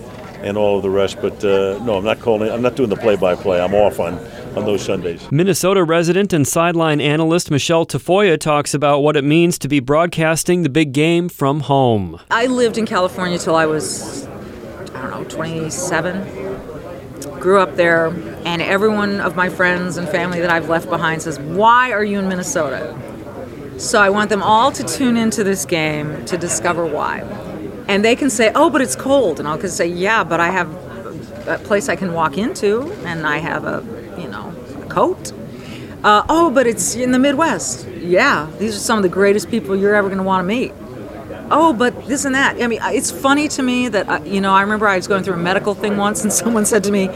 and 0.47 0.57
all 0.57 0.77
of 0.77 0.83
the 0.83 0.91
rest. 0.91 1.19
But 1.21 1.45
uh, 1.45 1.79
no, 1.85 1.99
I'm 1.99 2.05
not 2.05 2.21
calling. 2.21 2.51
I'm 2.51 2.63
not 2.63 2.77
doing 2.77 2.89
the 2.89 2.97
play-by-play. 2.97 3.61
I'm 3.61 3.75
off 3.75 4.01
on 4.01 4.19
on 4.57 4.65
those 4.65 4.83
Sundays. 4.83 5.31
Minnesota 5.31 5.85
resident 5.85 6.33
and 6.33 6.49
sideline 6.49 7.01
analyst 7.01 7.51
Michelle 7.51 7.85
Tafoya 7.85 8.39
talks 8.39 8.73
about 8.73 9.01
what 9.01 9.17
it 9.17 9.25
means 9.25 9.59
to 9.59 9.69
be 9.69 9.81
broadcasting 9.81 10.63
the 10.63 10.71
big 10.71 10.93
game 10.93 11.29
from 11.29 11.61
home. 11.61 12.21
I 12.31 12.47
lived 12.47 12.79
in 12.79 12.87
California 12.87 13.39
till 13.39 13.55
I 13.55 13.67
was, 13.67 14.27
I 14.95 15.03
don't 15.03 15.11
know, 15.11 15.25
27. 15.25 16.55
Grew 17.39 17.61
up 17.61 17.77
there, 17.77 18.07
and 18.45 18.63
every 18.63 18.89
one 18.89 19.21
of 19.21 19.37
my 19.37 19.49
friends 19.49 19.99
and 19.99 20.09
family 20.09 20.41
that 20.41 20.51
I've 20.51 20.69
left 20.69 20.89
behind 20.89 21.23
says, 21.23 21.39
Why 21.39 21.93
are 21.93 22.05
you 22.05 22.19
in 22.19 22.29
Minnesota? 22.29 22.97
So 23.79 24.01
I 24.01 24.09
want 24.09 24.31
them 24.31 24.43
all 24.43 24.73
to 24.73 24.83
tune 24.83 25.19
into 25.19 25.45
this 25.45 25.67
game 25.67 26.25
to 26.27 26.39
discover 26.39 26.87
why. 26.87 27.21
And 27.89 28.05
they 28.05 28.17
can 28.17 28.31
say, 28.31 28.53
Oh, 28.55 28.71
but 28.71 28.81
it's 28.81 28.97
cold. 28.97 29.39
And 29.39 29.49
I'll 29.49 29.59
can 29.59 29.71
say, 29.71 29.87
Yeah, 29.87 30.25
but 30.25 30.41
I 30.41 30.51
have 30.51 30.73
a 31.47 31.59
place 31.59 31.89
I 31.89 31.97
can 31.97 32.13
walk 32.13 32.39
into, 32.39 32.91
and 33.05 33.27
I 33.27 33.39
have 33.39 33.65
a 33.65 33.85
you 34.19 34.29
know, 34.29 34.55
a 34.83 34.87
coat. 34.87 35.33
Uh, 36.03 36.25
oh, 36.29 36.51
but 36.51 36.67
it's 36.67 36.95
in 36.95 37.13
the 37.13 37.19
Midwest. 37.19 37.87
Yeah, 37.89 38.51
these 38.59 38.77
are 38.77 38.81
some 38.81 38.99
of 38.99 39.03
the 39.03 39.09
greatest 39.09 39.51
people 39.51 39.77
you're 39.77 39.95
ever 39.95 40.09
going 40.09 40.19
to 40.19 40.25
want 40.25 40.45
to 40.45 40.47
meet. 40.47 40.73
Oh, 41.51 41.73
but 41.73 42.07
this 42.07 42.25
and 42.25 42.35
that. 42.35 42.61
I 42.63 42.67
mean, 42.67 42.81
it's 42.83 43.11
funny 43.11 43.49
to 43.49 43.63
me 43.63 43.89
that, 43.89 44.09
uh, 44.09 44.21
you 44.25 44.41
know, 44.41 44.53
I 44.53 44.63
remember 44.63 44.89
I 44.89 44.97
was 44.97 45.07
going 45.07 45.23
through 45.23 45.35
a 45.35 45.39
medical 45.39 45.75
thing 45.75 45.97
once 45.97 46.23
and 46.23 46.33
someone 46.43 46.65
said 46.67 46.85
to 46.85 46.93
me, 46.93 47.09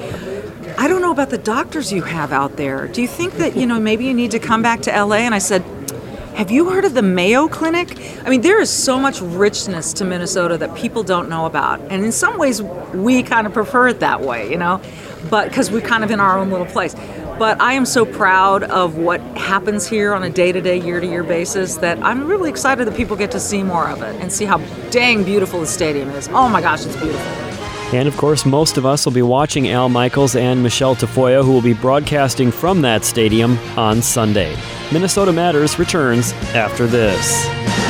I 0.78 0.88
don't 0.88 1.02
know 1.02 1.12
about 1.12 1.30
the 1.30 1.38
doctors 1.38 1.92
you 1.92 2.02
have 2.02 2.32
out 2.32 2.56
there. 2.56 2.88
Do 2.88 3.02
you 3.02 3.08
think 3.08 3.34
that, 3.34 3.56
you 3.56 3.66
know, 3.66 3.78
maybe 3.78 4.04
you 4.06 4.14
need 4.14 4.30
to 4.30 4.38
come 4.38 4.62
back 4.62 4.80
to 4.82 4.90
LA? 4.90 5.16
And 5.16 5.34
I 5.34 5.38
said, 5.38 5.64
have 6.40 6.50
you 6.50 6.70
heard 6.70 6.86
of 6.86 6.94
the 6.94 7.02
Mayo 7.02 7.48
Clinic? 7.48 8.00
I 8.24 8.30
mean, 8.30 8.40
there 8.40 8.62
is 8.62 8.70
so 8.70 8.98
much 8.98 9.20
richness 9.20 9.92
to 9.92 10.06
Minnesota 10.06 10.56
that 10.56 10.74
people 10.74 11.02
don't 11.02 11.28
know 11.28 11.44
about. 11.44 11.82
And 11.90 12.02
in 12.02 12.12
some 12.12 12.38
ways, 12.38 12.62
we 12.62 13.22
kind 13.22 13.46
of 13.46 13.52
prefer 13.52 13.88
it 13.88 14.00
that 14.00 14.22
way, 14.22 14.50
you 14.50 14.56
know, 14.56 14.80
but 15.28 15.50
because 15.50 15.70
we're 15.70 15.82
kind 15.82 16.02
of 16.02 16.10
in 16.10 16.18
our 16.18 16.38
own 16.38 16.48
little 16.48 16.64
place. 16.64 16.94
But 17.38 17.60
I 17.60 17.74
am 17.74 17.84
so 17.84 18.06
proud 18.06 18.62
of 18.62 18.96
what 18.96 19.20
happens 19.36 19.86
here 19.86 20.14
on 20.14 20.22
a 20.22 20.30
day 20.30 20.50
to 20.50 20.62
day, 20.62 20.80
year 20.80 20.98
to 20.98 21.06
year 21.06 21.24
basis 21.24 21.76
that 21.76 22.02
I'm 22.02 22.26
really 22.26 22.48
excited 22.48 22.86
that 22.86 22.96
people 22.96 23.16
get 23.16 23.30
to 23.32 23.40
see 23.40 23.62
more 23.62 23.90
of 23.90 24.00
it 24.00 24.16
and 24.22 24.32
see 24.32 24.46
how 24.46 24.56
dang 24.88 25.24
beautiful 25.24 25.60
the 25.60 25.66
stadium 25.66 26.08
is. 26.08 26.26
Oh 26.28 26.48
my 26.48 26.62
gosh, 26.62 26.86
it's 26.86 26.96
beautiful. 26.96 27.49
And 27.92 28.06
of 28.06 28.16
course, 28.16 28.46
most 28.46 28.78
of 28.78 28.86
us 28.86 29.04
will 29.04 29.12
be 29.12 29.22
watching 29.22 29.68
Al 29.70 29.88
Michaels 29.88 30.36
and 30.36 30.62
Michelle 30.62 30.94
Tafoya, 30.94 31.44
who 31.44 31.52
will 31.52 31.60
be 31.60 31.74
broadcasting 31.74 32.52
from 32.52 32.82
that 32.82 33.04
stadium 33.04 33.58
on 33.76 34.00
Sunday. 34.00 34.56
Minnesota 34.92 35.32
Matters 35.32 35.78
returns 35.78 36.32
after 36.54 36.86
this. 36.86 37.89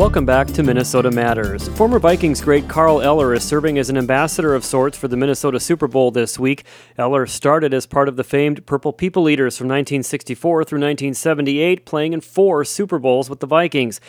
Welcome 0.00 0.24
back 0.24 0.46
to 0.52 0.62
Minnesota 0.62 1.10
Matters. 1.10 1.68
Former 1.76 1.98
Vikings 1.98 2.40
great 2.40 2.66
Carl 2.66 3.02
Eller 3.02 3.34
is 3.34 3.44
serving 3.44 3.76
as 3.76 3.90
an 3.90 3.98
ambassador 3.98 4.54
of 4.54 4.64
sorts 4.64 4.96
for 4.96 5.08
the 5.08 5.16
Minnesota 5.16 5.60
Super 5.60 5.86
Bowl 5.86 6.10
this 6.10 6.38
week. 6.38 6.64
Eller 6.96 7.26
started 7.26 7.74
as 7.74 7.84
part 7.84 8.08
of 8.08 8.16
the 8.16 8.24
famed 8.24 8.64
Purple 8.64 8.94
People 8.94 9.28
Eaters 9.28 9.58
from 9.58 9.66
1964 9.66 10.64
through 10.64 10.78
1978, 10.78 11.84
playing 11.84 12.14
in 12.14 12.22
four 12.22 12.64
Super 12.64 12.98
Bowls 12.98 13.28
with 13.28 13.40
the 13.40 13.46
Vikings. 13.46 14.00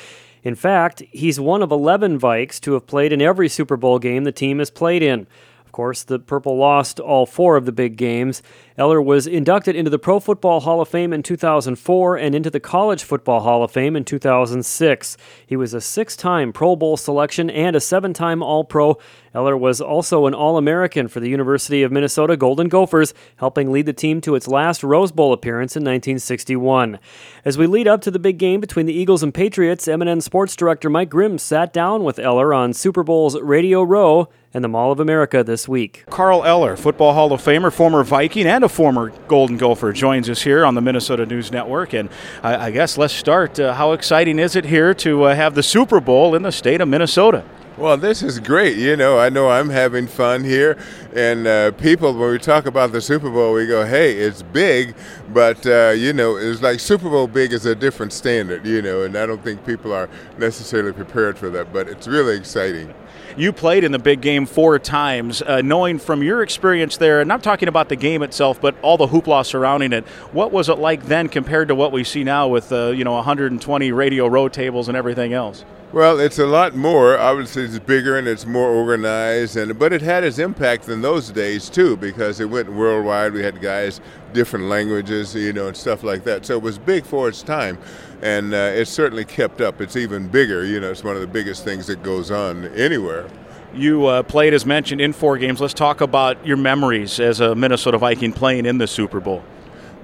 In 0.43 0.55
fact, 0.55 1.03
he's 1.11 1.41
one 1.41 1.61
of 1.61 1.73
11 1.73 2.17
Vikes 2.17 2.61
to 2.61 2.71
have 2.71 2.87
played 2.87 3.11
in 3.11 3.21
every 3.21 3.49
Super 3.49 3.75
Bowl 3.75 3.99
game 3.99 4.23
the 4.23 4.31
team 4.31 4.59
has 4.59 4.71
played 4.71 5.03
in. 5.03 5.27
Of 5.65 5.73
course, 5.73 6.03
the 6.03 6.19
Purple 6.19 6.55
lost 6.57 7.01
all 7.01 7.25
four 7.25 7.57
of 7.57 7.65
the 7.65 7.71
big 7.73 7.97
games. 7.97 8.41
Eller 8.77 9.01
was 9.01 9.27
inducted 9.27 9.75
into 9.75 9.89
the 9.89 9.99
Pro 9.99 10.19
Football 10.19 10.61
Hall 10.61 10.81
of 10.81 10.87
Fame 10.87 11.11
in 11.13 11.23
2004 11.23 12.17
and 12.17 12.33
into 12.33 12.49
the 12.49 12.59
College 12.59 13.03
Football 13.03 13.41
Hall 13.41 13.63
of 13.63 13.71
Fame 13.71 13.95
in 13.95 14.05
2006. 14.05 15.17
He 15.45 15.55
was 15.55 15.73
a 15.73 15.81
six 15.81 16.15
time 16.15 16.53
Pro 16.53 16.75
Bowl 16.75 16.97
selection 16.97 17.49
and 17.49 17.75
a 17.75 17.81
seven 17.81 18.13
time 18.13 18.41
All 18.41 18.63
Pro. 18.63 18.97
Eller 19.33 19.55
was 19.55 19.79
also 19.79 20.25
an 20.25 20.33
All 20.33 20.57
American 20.57 21.07
for 21.07 21.19
the 21.19 21.29
University 21.29 21.83
of 21.83 21.91
Minnesota 21.91 22.35
Golden 22.35 22.67
Gophers, 22.67 23.13
helping 23.37 23.71
lead 23.71 23.85
the 23.85 23.93
team 23.93 24.19
to 24.21 24.35
its 24.35 24.47
last 24.47 24.83
Rose 24.83 25.11
Bowl 25.11 25.31
appearance 25.31 25.75
in 25.75 25.81
1961. 25.81 26.99
As 27.45 27.57
we 27.57 27.67
lead 27.67 27.87
up 27.87 28.01
to 28.01 28.11
the 28.11 28.19
big 28.19 28.37
game 28.37 28.59
between 28.59 28.85
the 28.85 28.93
Eagles 28.93 29.23
and 29.23 29.33
Patriots, 29.33 29.87
MNN 29.87 30.21
Sports 30.21 30.55
Director 30.55 30.89
Mike 30.89 31.09
Grimm 31.09 31.37
sat 31.37 31.71
down 31.71 32.03
with 32.03 32.19
Eller 32.19 32.53
on 32.53 32.73
Super 32.73 33.03
Bowl's 33.03 33.39
Radio 33.39 33.83
Row 33.83 34.27
and 34.53 34.63
the 34.63 34.67
Mall 34.67 34.91
of 34.91 34.99
America 34.99 35.43
this 35.43 35.67
week. 35.67 36.03
Carl 36.09 36.43
Eller, 36.43 36.75
Football 36.75 37.13
Hall 37.13 37.31
of 37.31 37.41
Famer, 37.41 37.71
former 37.71 38.03
Viking, 38.03 38.45
and 38.45 38.60
a 38.63 38.69
former 38.69 39.09
Golden 39.27 39.57
Gopher, 39.57 39.93
joins 39.93 40.29
us 40.29 40.41
here 40.41 40.65
on 40.65 40.75
the 40.75 40.81
Minnesota 40.81 41.25
News 41.25 41.51
Network. 41.51 41.93
And 41.93 42.09
I, 42.43 42.67
I 42.67 42.71
guess 42.71 42.97
let's 42.97 43.13
start. 43.13 43.59
Uh, 43.59 43.73
how 43.73 43.91
exciting 43.91 44.39
is 44.39 44.55
it 44.55 44.65
here 44.65 44.93
to 44.95 45.23
uh, 45.23 45.35
have 45.35 45.55
the 45.55 45.63
Super 45.63 45.99
Bowl 45.99 46.35
in 46.35 46.43
the 46.43 46.51
state 46.51 46.81
of 46.81 46.87
Minnesota? 46.87 47.43
Well, 47.77 47.97
this 47.97 48.21
is 48.21 48.39
great. 48.39 48.77
You 48.77 48.95
know, 48.95 49.17
I 49.17 49.29
know 49.29 49.49
I'm 49.49 49.69
having 49.69 50.05
fun 50.05 50.43
here. 50.43 50.77
And 51.15 51.47
uh, 51.47 51.71
people, 51.71 52.13
when 52.13 52.31
we 52.31 52.37
talk 52.37 52.65
about 52.65 52.91
the 52.91 53.01
Super 53.01 53.29
Bowl, 53.29 53.53
we 53.53 53.65
go, 53.65 53.85
hey, 53.85 54.13
it's 54.17 54.43
big, 54.43 54.93
but, 55.33 55.65
uh, 55.65 55.89
you 55.89 56.13
know, 56.13 56.35
it's 56.35 56.61
like 56.61 56.79
Super 56.79 57.09
Bowl 57.09 57.27
big 57.27 57.53
is 57.53 57.65
a 57.65 57.73
different 57.73 58.13
standard, 58.13 58.65
you 58.65 58.81
know, 58.81 59.03
and 59.03 59.17
I 59.17 59.25
don't 59.25 59.43
think 59.43 59.65
people 59.65 59.93
are 59.93 60.09
necessarily 60.37 60.91
prepared 60.91 61.37
for 61.37 61.49
that, 61.49 61.73
but 61.73 61.87
it's 61.87 62.07
really 62.07 62.37
exciting. 62.37 62.93
You 63.37 63.53
played 63.53 63.83
in 63.83 63.91
the 63.91 63.99
big 63.99 64.21
game 64.21 64.45
four 64.45 64.77
times. 64.79 65.41
Uh, 65.41 65.61
knowing 65.61 65.99
from 65.99 66.21
your 66.21 66.43
experience 66.43 66.97
there, 66.97 67.21
and 67.21 67.31
I'm 67.31 67.41
talking 67.41 67.67
about 67.67 67.89
the 67.89 67.95
game 67.95 68.23
itself, 68.23 68.59
but 68.59 68.75
all 68.81 68.97
the 68.97 69.07
hoopla 69.07 69.45
surrounding 69.45 69.93
it, 69.93 70.05
what 70.33 70.51
was 70.51 70.69
it 70.69 70.79
like 70.79 71.05
then 71.05 71.29
compared 71.29 71.69
to 71.69 71.75
what 71.75 71.91
we 71.91 72.03
see 72.03 72.23
now 72.23 72.47
with, 72.47 72.71
uh, 72.71 72.89
you 72.89 73.03
know, 73.03 73.13
120 73.13 73.91
radio 73.91 74.27
row 74.27 74.49
tables 74.49 74.87
and 74.87 74.97
everything 74.97 75.33
else? 75.33 75.63
Well, 75.93 76.21
it's 76.21 76.39
a 76.39 76.45
lot 76.45 76.73
more. 76.73 77.17
Obviously, 77.17 77.63
it's 77.63 77.77
bigger 77.77 78.17
and 78.17 78.25
it's 78.25 78.45
more 78.45 78.69
organized, 78.69 79.57
and 79.57 79.77
but 79.77 79.91
it 79.91 80.01
had 80.01 80.23
its 80.23 80.39
impact 80.39 80.87
in 80.87 81.01
those 81.01 81.31
days 81.31 81.69
too 81.69 81.97
because 81.97 82.39
it 82.39 82.49
went 82.49 82.71
worldwide. 82.71 83.33
We 83.33 83.43
had 83.43 83.59
guys 83.59 83.99
different 84.31 84.67
languages, 84.67 85.35
you 85.35 85.51
know, 85.51 85.67
and 85.67 85.75
stuff 85.75 86.01
like 86.01 86.23
that. 86.23 86.45
So 86.45 86.55
it 86.55 86.63
was 86.63 86.77
big 86.77 87.05
for 87.05 87.27
its 87.27 87.43
time, 87.43 87.77
and 88.21 88.53
uh, 88.53 88.71
it's 88.73 88.89
certainly 88.89 89.25
kept 89.25 89.59
up. 89.59 89.81
It's 89.81 89.97
even 89.97 90.29
bigger. 90.29 90.63
You 90.63 90.79
know, 90.79 90.91
it's 90.91 91.03
one 91.03 91.15
of 91.15 91.21
the 91.21 91.27
biggest 91.27 91.65
things 91.65 91.87
that 91.87 92.01
goes 92.03 92.31
on 92.31 92.67
anywhere. 92.67 93.27
You 93.73 94.05
uh, 94.05 94.23
played, 94.23 94.53
as 94.53 94.65
mentioned, 94.65 95.01
in 95.01 95.11
four 95.11 95.37
games. 95.37 95.59
Let's 95.59 95.73
talk 95.73 95.99
about 95.99 96.45
your 96.47 96.57
memories 96.57 97.19
as 97.19 97.41
a 97.41 97.53
Minnesota 97.53 97.97
Viking 97.97 98.31
playing 98.31 98.65
in 98.65 98.77
the 98.77 98.87
Super 98.87 99.19
Bowl. 99.19 99.43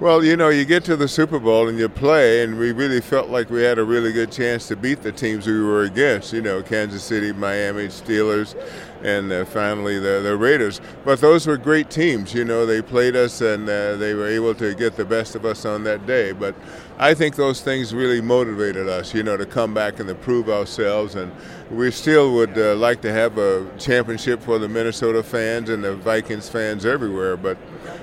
Well, 0.00 0.24
you 0.24 0.36
know, 0.36 0.48
you 0.48 0.64
get 0.64 0.84
to 0.84 0.94
the 0.94 1.08
Super 1.08 1.40
Bowl 1.40 1.66
and 1.66 1.76
you 1.76 1.88
play, 1.88 2.44
and 2.44 2.56
we 2.56 2.70
really 2.70 3.00
felt 3.00 3.30
like 3.30 3.50
we 3.50 3.64
had 3.64 3.80
a 3.80 3.84
really 3.84 4.12
good 4.12 4.30
chance 4.30 4.68
to 4.68 4.76
beat 4.76 5.02
the 5.02 5.10
teams 5.10 5.44
we 5.48 5.60
were 5.60 5.82
against. 5.82 6.32
You 6.32 6.40
know, 6.40 6.62
Kansas 6.62 7.02
City, 7.02 7.32
Miami, 7.32 7.88
Steelers, 7.88 8.54
and 9.02 9.32
uh, 9.32 9.44
finally 9.44 9.98
the, 9.98 10.20
the 10.22 10.36
Raiders. 10.36 10.80
But 11.04 11.20
those 11.20 11.46
were 11.46 11.56
great 11.56 11.90
teams. 11.90 12.34
You 12.34 12.44
know, 12.44 12.66
they 12.66 12.82
played 12.82 13.16
us 13.16 13.40
and 13.40 13.68
uh, 13.68 13.96
they 13.96 14.14
were 14.14 14.28
able 14.28 14.54
to 14.56 14.74
get 14.74 14.96
the 14.96 15.04
best 15.04 15.34
of 15.34 15.44
us 15.44 15.64
on 15.64 15.84
that 15.84 16.06
day. 16.06 16.32
But 16.32 16.54
I 16.98 17.14
think 17.14 17.36
those 17.36 17.60
things 17.60 17.94
really 17.94 18.20
motivated 18.20 18.88
us, 18.88 19.14
you 19.14 19.22
know, 19.22 19.36
to 19.36 19.46
come 19.46 19.72
back 19.72 20.00
and 20.00 20.08
to 20.08 20.14
prove 20.14 20.48
ourselves. 20.48 21.14
And 21.14 21.32
we 21.70 21.90
still 21.90 22.34
would 22.34 22.58
uh, 22.58 22.74
like 22.76 23.00
to 23.02 23.12
have 23.12 23.38
a 23.38 23.70
championship 23.78 24.42
for 24.42 24.58
the 24.58 24.68
Minnesota 24.68 25.22
fans 25.22 25.70
and 25.70 25.84
the 25.84 25.94
Vikings 25.96 26.48
fans 26.48 26.84
everywhere. 26.84 27.36
But 27.36 27.58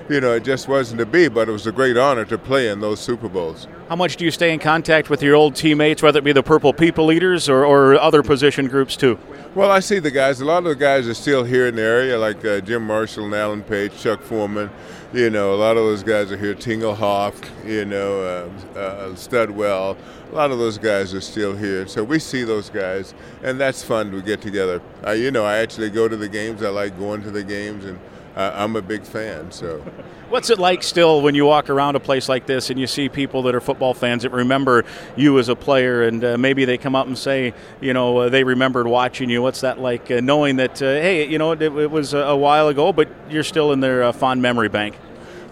you 0.10 0.22
know, 0.22 0.34
it 0.34 0.44
just 0.44 0.68
wasn't 0.68 1.00
to 1.00 1.06
be, 1.06 1.28
but 1.28 1.50
it 1.50 1.52
was 1.52 1.66
a 1.66 1.72
great 1.72 1.98
honor 1.98 2.26
to 2.26 2.38
play 2.38 2.70
in 2.70 2.80
those 2.80 3.00
Super 3.00 3.28
Bowls. 3.28 3.68
How 3.90 3.96
much 3.96 4.18
do 4.18 4.26
you 4.26 4.32
stay 4.32 4.54
in 4.54 4.60
contact 4.60 5.10
with 5.10 5.24
your 5.24 5.36
old 5.36 5.56
teammates, 5.56 6.04
whether 6.04 6.20
it 6.20 6.24
be 6.24 6.32
the 6.32 6.44
Purple 6.44 6.74
People 6.74 7.12
Eaters 7.12 7.50
or, 7.50 7.66
or 7.66 8.00
other 8.00 8.22
position 8.22 8.68
groups 8.68 8.96
too? 8.96 9.18
Well, 9.56 9.72
I 9.72 9.80
see 9.80 10.00
the 10.00 10.12
guys. 10.12 10.42
A 10.42 10.46
lot 10.46 10.58
of 10.58 10.66
the 10.66 10.76
guys 10.76 11.08
are 11.08 11.14
still 11.14 11.46
here 11.46 11.68
in 11.68 11.78
the 11.78 11.82
area, 11.82 12.20
like 12.20 12.44
uh, 12.44 12.60
Jim 12.60 12.86
Marshall 12.86 13.24
and 13.24 13.34
Alan 13.34 13.64
Page, 13.64 13.98
Chuck 13.98 14.22
Foreman. 14.22 14.70
You 15.14 15.30
know, 15.30 15.54
a 15.54 15.56
lot 15.56 15.78
of 15.78 15.86
those 15.86 16.04
guys 16.04 16.30
are 16.30 16.36
here. 16.36 16.54
Tingelhoff, 16.54 17.42
you 17.66 17.86
know, 17.86 18.20
uh, 18.20 18.78
uh, 18.78 19.10
Studwell. 19.12 19.96
A 20.30 20.36
lot 20.36 20.52
of 20.52 20.60
those 20.60 20.78
guys 20.78 21.14
are 21.14 21.22
still 21.22 21.56
here. 21.56 21.88
So 21.88 22.04
we 22.04 22.20
see 22.20 22.44
those 22.44 22.70
guys, 22.70 23.14
and 23.44 23.58
that's 23.58 23.82
fun 23.82 24.12
to 24.12 24.22
get 24.22 24.42
together. 24.42 24.82
you 25.16 25.32
know, 25.32 25.46
I 25.46 25.60
actually 25.60 25.90
go 25.90 26.10
to 26.10 26.18
the 26.18 26.28
games. 26.28 26.62
I 26.62 26.68
like 26.68 27.00
going 27.00 27.24
to 27.24 27.32
the 27.32 27.44
games, 27.46 27.86
and 27.86 27.98
uh, 28.36 28.52
I'm 28.54 28.76
a 28.76 28.82
big 28.82 29.04
fan. 29.04 29.52
So, 29.52 29.80
what's 30.30 30.50
it 30.50 30.60
like 30.60 30.84
still 30.84 31.22
when 31.22 31.36
you 31.36 31.46
walk 31.46 31.70
around 31.70 31.96
a 31.96 32.00
place 32.00 32.28
like 32.28 32.46
this 32.46 32.70
and 32.70 32.80
you 32.80 32.88
see 32.88 33.08
people 33.08 33.44
that 33.44 33.56
are 33.56 33.62
football 33.62 33.94
fans 33.94 34.24
that 34.24 34.32
remember 34.32 34.84
you 35.16 35.40
as 35.40 35.50
a 35.50 35.56
player, 35.56 36.04
and 36.04 36.24
uh, 36.24 36.38
maybe 36.38 36.66
they 36.66 36.78
come 36.78 36.96
up 36.96 37.08
and 37.08 37.18
say, 37.18 37.54
you 37.80 37.94
know, 37.94 38.18
uh, 38.18 38.30
they 38.30 38.44
remembered 38.44 38.88
watching 38.88 39.30
you. 39.30 39.42
What's 39.42 39.62
that 39.62 39.80
like, 39.80 40.12
uh, 40.12 40.20
knowing 40.20 40.58
that, 40.58 40.82
uh, 40.82 40.86
hey, 40.86 41.28
you 41.28 41.38
know, 41.38 41.54
it, 41.54 41.62
it, 41.62 41.92
was 41.92 42.14
a 42.14 42.36
while 42.36 42.68
ago, 42.68 42.92
but 42.92 43.10
you're 43.30 43.44
still 43.44 43.72
in 43.72 43.80
their 43.80 44.04
uh, 44.04 44.12
fond 44.12 44.42
memory 44.42 44.70
bank? 44.70 44.98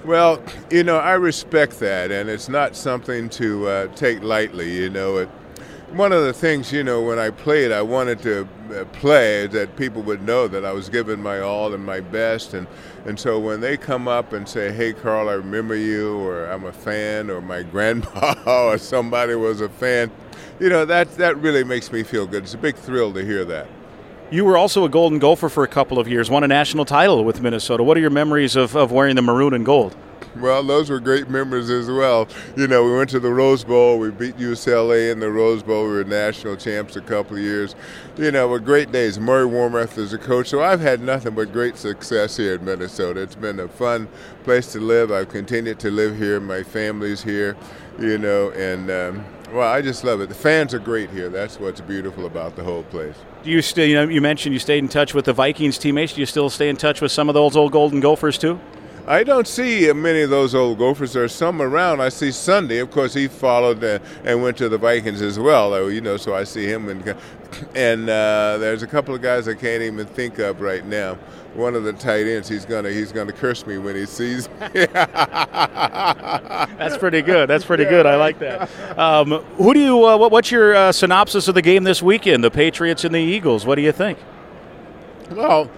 Well, 0.04 0.44
you 0.70 0.84
know, 0.84 0.98
I 0.98 1.14
respect 1.14 1.80
that, 1.80 2.12
and 2.12 2.30
it's 2.30 2.50
not 2.50 2.76
something 2.76 3.30
to 3.30 3.90
take 3.96 4.22
lightly. 4.22 4.70
You 4.76 4.90
know, 4.90 5.18
it 5.20 5.30
one 5.94 6.12
of 6.12 6.24
the 6.24 6.34
things, 6.34 6.72
you 6.72 6.84
know, 6.84 7.02
when 7.02 7.20
I 7.20 7.30
played, 7.30 7.72
I 7.72 7.82
wanted 7.82 8.20
to 8.24 8.48
uh, 8.72 8.86
play 8.86 9.46
that 9.48 9.76
people 9.76 10.02
would 10.04 10.24
know 10.24 10.48
that 10.48 10.66
I 10.66 10.72
was 10.72 10.90
giving 10.90 11.22
my 11.22 11.40
all 11.40 11.74
and 11.74 11.86
my 11.86 12.00
best. 12.00 12.56
And, 12.56 12.68
and 13.06 13.20
so 13.20 13.40
when 13.40 13.62
they 13.62 13.78
come 13.78 14.08
up 14.08 14.34
and 14.34 14.50
say, 14.50 14.72
hey, 14.72 14.94
Carl, 14.94 15.30
I 15.30 15.34
remember 15.34 15.76
you, 15.76 16.18
or 16.18 16.48
I'm 16.48 16.66
a 16.66 16.72
fan, 16.72 17.30
or 17.30 17.42
my 17.42 17.62
grandpa 17.74 18.70
or 18.70 18.78
somebody 18.78 19.36
was 19.36 19.62
a 19.62 19.70
fan, 19.70 20.12
you 20.60 20.70
know, 20.70 20.86
that, 20.86 21.16
that 21.18 21.38
really 21.38 21.64
makes 21.64 21.92
me 21.92 22.04
feel 22.04 22.26
good. 22.26 22.44
It's 22.44 22.56
a 22.56 22.58
big 22.58 22.76
thrill 22.76 23.14
to 23.14 23.24
hear 23.24 23.46
that. 23.46 23.68
You 24.32 24.46
were 24.46 24.58
also 24.58 24.86
a 24.86 24.90
Golden 24.90 25.20
Gopher 25.20 25.48
for 25.48 25.64
a 25.64 25.68
couple 25.68 26.00
of 26.00 26.08
years, 26.08 26.30
won 26.30 26.44
a 26.44 26.48
national 26.48 26.86
title 26.86 27.24
with 27.24 27.40
Minnesota. 27.42 27.84
What 27.84 27.98
are 27.98 28.00
your 28.00 28.10
memories 28.10 28.56
of, 28.56 28.76
of 28.76 28.92
wearing 28.92 29.16
the 29.16 29.22
maroon 29.22 29.54
and 29.54 29.64
gold? 29.64 29.96
Well, 30.36 30.64
those 30.64 30.90
were 30.90 31.00
great 31.00 31.30
memories 31.30 31.70
as 31.70 31.88
well. 31.88 32.28
You 32.56 32.68
know, 32.68 32.84
we 32.84 32.98
went 32.98 33.12
to 33.12 33.20
the 33.20 33.32
Rose 33.32 33.64
Bowl. 33.64 34.00
We 34.00 34.10
beat 34.10 34.38
UCLA 34.38 35.12
in 35.12 35.20
the 35.20 35.32
Rose 35.32 35.62
Bowl. 35.62 35.84
We 35.84 35.92
were 35.92 36.04
national 36.04 36.56
champs 36.56 36.96
a 36.96 37.02
couple 37.02 37.38
of 37.38 37.44
years. 37.44 37.76
You 38.18 38.32
know, 38.32 38.48
were 38.48 38.60
great 38.60 38.92
days. 38.92 39.20
Murray 39.20 39.48
Warmath 39.48 39.98
is 39.98 40.12
a 40.12 40.18
coach, 40.18 40.50
so 40.50 40.62
I've 40.62 40.80
had 40.80 41.02
nothing 41.02 41.36
but 41.36 41.54
great 41.54 41.78
success 41.78 42.38
here 42.38 42.56
in 42.56 42.66
Minnesota. 42.66 43.22
It's 43.22 43.36
been 43.36 43.60
a 43.60 43.68
fun 43.68 44.08
place 44.44 44.72
to 44.74 44.80
live. 44.80 45.12
I've 45.12 45.30
continued 45.30 45.80
to 45.82 45.92
live 45.92 46.18
here. 46.18 46.40
My 46.40 46.64
family's 46.64 47.22
here, 47.22 47.56
you 48.00 48.18
know, 48.18 48.50
and 48.52 48.90
um, 48.90 49.26
well, 49.54 49.72
I 49.72 49.84
just 49.84 50.04
love 50.04 50.20
it. 50.22 50.30
The 50.30 50.36
fans 50.36 50.74
are 50.74 50.80
great 50.80 51.12
here. 51.12 51.30
That's 51.30 51.60
what's 51.60 51.80
beautiful 51.80 52.26
about 52.26 52.56
the 52.56 52.64
whole 52.64 52.84
place. 52.84 53.16
Do 53.44 53.52
you 53.52 53.62
still, 53.62 53.86
you 53.86 53.94
know, 53.94 54.10
you 54.10 54.20
mentioned 54.20 54.54
you 54.54 54.60
stayed 54.60 54.80
in 54.80 54.90
touch 54.90 55.14
with 55.14 55.26
the 55.26 55.34
Vikings 55.34 55.78
teammates. 55.78 56.14
Do 56.14 56.22
you 56.22 56.26
still 56.26 56.50
stay 56.50 56.70
in 56.70 56.76
touch 56.76 57.02
with 57.02 57.12
some 57.12 57.30
of 57.30 57.36
those 57.36 57.56
old 57.56 57.72
Golden 57.72 58.00
Gophers 58.00 58.40
too? 58.40 58.60
I 59.06 59.24
don't 59.24 59.48
see 59.48 59.92
many 59.92 60.22
of 60.22 60.30
those 60.30 60.56
old 60.56 60.78
Gophers. 60.78 61.12
There's 61.12 61.34
some 61.34 61.62
around. 61.62 62.02
I 62.02 62.08
see 62.08 62.32
Sunday. 62.32 62.80
Of 62.80 62.90
course, 62.90 63.14
he 63.14 63.28
followed 63.28 63.84
and 63.84 64.42
went 64.42 64.56
to 64.58 64.70
the 64.70 64.78
Vikings 64.78 65.22
as 65.22 65.38
well. 65.38 65.92
You 65.92 66.00
know, 66.00 66.16
so 66.16 66.34
I 66.34 66.46
see 66.46 66.66
him. 66.66 66.88
And, 66.88 67.16
and 67.76 68.10
uh, 68.10 68.58
there's 68.60 68.82
a 68.82 68.88
couple 68.88 69.14
of 69.14 69.22
guys 69.22 69.48
I 69.48 69.56
can't 69.56 69.84
even 69.84 70.06
think 70.06 70.40
of 70.40 70.62
right 70.62 70.86
now. 70.86 71.18
One 71.54 71.76
of 71.76 71.84
the 71.84 71.94
tight 71.94 72.26
ends, 72.26 72.50
he's 72.50 72.66
gonna 72.66 72.90
he's 72.90 73.12
gonna 73.12 73.32
curse 73.32 73.68
me 73.68 73.78
when 73.78 73.96
he 73.96 74.08
sees. 74.08 74.50
me. 74.50 74.56
That's 74.74 74.88
pretty 76.98 77.22
good. 77.22 77.48
That's 77.48 77.64
pretty 77.64 77.86
good. 77.86 78.08
I 78.08 78.16
like 78.16 78.40
that. 78.40 78.72
Um, 78.98 79.34
who 79.58 79.76
do 79.76 79.80
you? 79.80 80.04
Uh, 80.04 80.18
what, 80.18 80.32
what's 80.32 80.50
your 80.50 80.76
uh, 80.76 80.92
synopsis 80.92 81.48
of 81.48 81.54
the 81.54 81.62
game 81.62 81.84
this 81.84 82.02
weekend? 82.02 82.44
The 82.44 82.50
Patriots 82.50 83.04
and 83.04 83.14
the 83.14 83.20
Eagles. 83.20 83.68
What 83.68 83.76
do 83.76 83.84
you 83.84 83.92
think? 83.92 84.18
Well, 85.30 85.70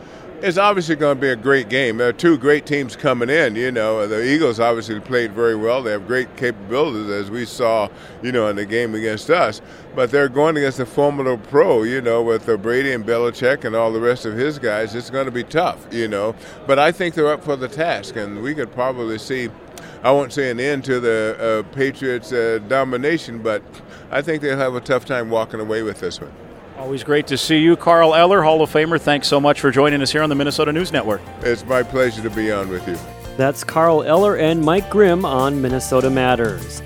it's 0.46 0.60
obviously 0.60 0.96
going 0.96 1.18
to 1.18 1.22
be 1.22 1.30
a 1.30 1.36
great 1.36 1.70
game. 1.70 1.98
There 1.98 2.08
are 2.08 2.14
two 2.14 2.38
great 2.38 2.68
teams 2.68 2.96
coming 2.96 3.32
in. 3.32 3.56
You 3.56 3.72
know, 3.72 4.06
the 4.06 4.24
Eagles 4.24 4.60
obviously 4.60 5.00
played 5.00 5.32
very 5.32 5.56
well. 5.56 5.82
They 5.82 5.92
have 5.92 6.06
great 6.06 6.38
capabilities, 6.38 7.10
as 7.10 7.32
we 7.32 7.46
saw, 7.46 7.90
you 8.22 8.32
know, 8.32 8.48
in 8.50 8.56
the 8.56 8.66
game 8.66 8.94
against 8.94 9.32
us. 9.32 9.60
But 9.96 10.12
they're 10.12 10.30
going 10.30 10.56
against 10.56 10.80
a 10.80 10.86
formidable 10.86 11.44
pro, 11.48 11.82
you 11.82 12.00
know, 12.00 12.22
with 12.22 12.48
uh, 12.48 12.58
Brady 12.58 12.94
and 12.94 13.04
Belichick 13.04 13.66
and 13.66 13.76
all 13.76 13.92
the 13.92 14.00
rest 14.00 14.26
of 14.26 14.36
his 14.36 14.60
guys. 14.60 14.94
It's 14.94 15.10
going 15.10 15.26
to 15.26 15.32
be 15.32 15.44
tough, 15.44 15.88
you 15.92 16.08
know. 16.08 16.36
But 16.68 16.78
I 16.78 16.92
think 16.92 17.16
they're 17.16 17.34
up 17.34 17.44
for 17.44 17.56
the 17.56 17.68
task, 17.68 18.16
and 18.16 18.44
we 18.44 18.54
could 18.54 18.72
probably 18.72 19.18
see. 19.18 19.50
I 20.04 20.12
won't 20.12 20.32
say 20.32 20.52
an 20.52 20.60
end 20.60 20.84
to 20.86 21.00
the 21.00 21.64
uh, 21.68 21.74
Patriots' 21.74 22.32
uh, 22.32 22.60
domination, 22.68 23.42
but 23.42 23.64
I 24.12 24.22
think 24.22 24.44
they'll 24.44 24.58
have 24.58 24.76
a 24.76 24.82
tough 24.82 25.06
time 25.06 25.32
walking 25.32 25.60
away 25.60 25.82
with 25.82 26.02
this 26.02 26.22
one. 26.22 26.45
Always 26.78 27.04
great 27.04 27.26
to 27.28 27.38
see 27.38 27.58
you, 27.58 27.78
Carl 27.78 28.14
Eller, 28.14 28.44
Hall 28.44 28.62
of 28.62 28.72
Famer. 28.72 29.00
Thanks 29.00 29.28
so 29.28 29.40
much 29.40 29.62
for 29.62 29.72
joining 29.72 30.02
us 30.02 30.12
here 30.12 30.22
on 30.22 30.30
the 30.30 30.36
Minnesota 30.36 30.74
News 30.74 30.92
Network. 30.92 31.22
It's 31.42 31.66
my 31.66 31.84
pleasure 31.84 32.22
to 32.22 32.30
be 32.30 32.52
on 32.52 32.70
with 32.70 32.88
you. 32.88 32.98
That's 33.38 33.64
Carl 33.64 34.04
Eller 34.04 34.38
and 34.38 34.62
Mike 34.62 34.90
Grimm 34.90 35.26
on 35.26 35.62
Minnesota 35.62 36.10
Matters. 36.10 36.82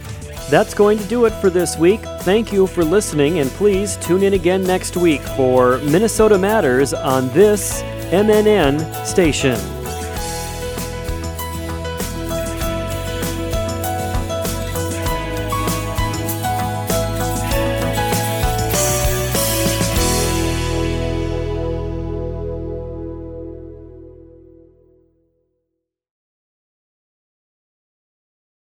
That's 0.49 0.73
going 0.73 0.99
to 0.99 1.06
do 1.06 1.25
it 1.25 1.32
for 1.32 1.49
this 1.49 1.78
week. 1.78 2.02
Thank 2.21 2.54
you 2.54 2.67
for 2.67 2.84
listening, 2.84 3.39
and 3.39 3.49
please 3.52 3.97
tune 3.97 4.23
in 4.23 4.34
again 4.34 4.63
next 4.63 4.95
week 4.95 5.21
for 5.21 5.80
Minnesota 5.80 6.38
Matters 6.38 6.93
on 6.93 7.28
this 7.30 7.82
MNN 8.12 9.06
station. 9.06 9.60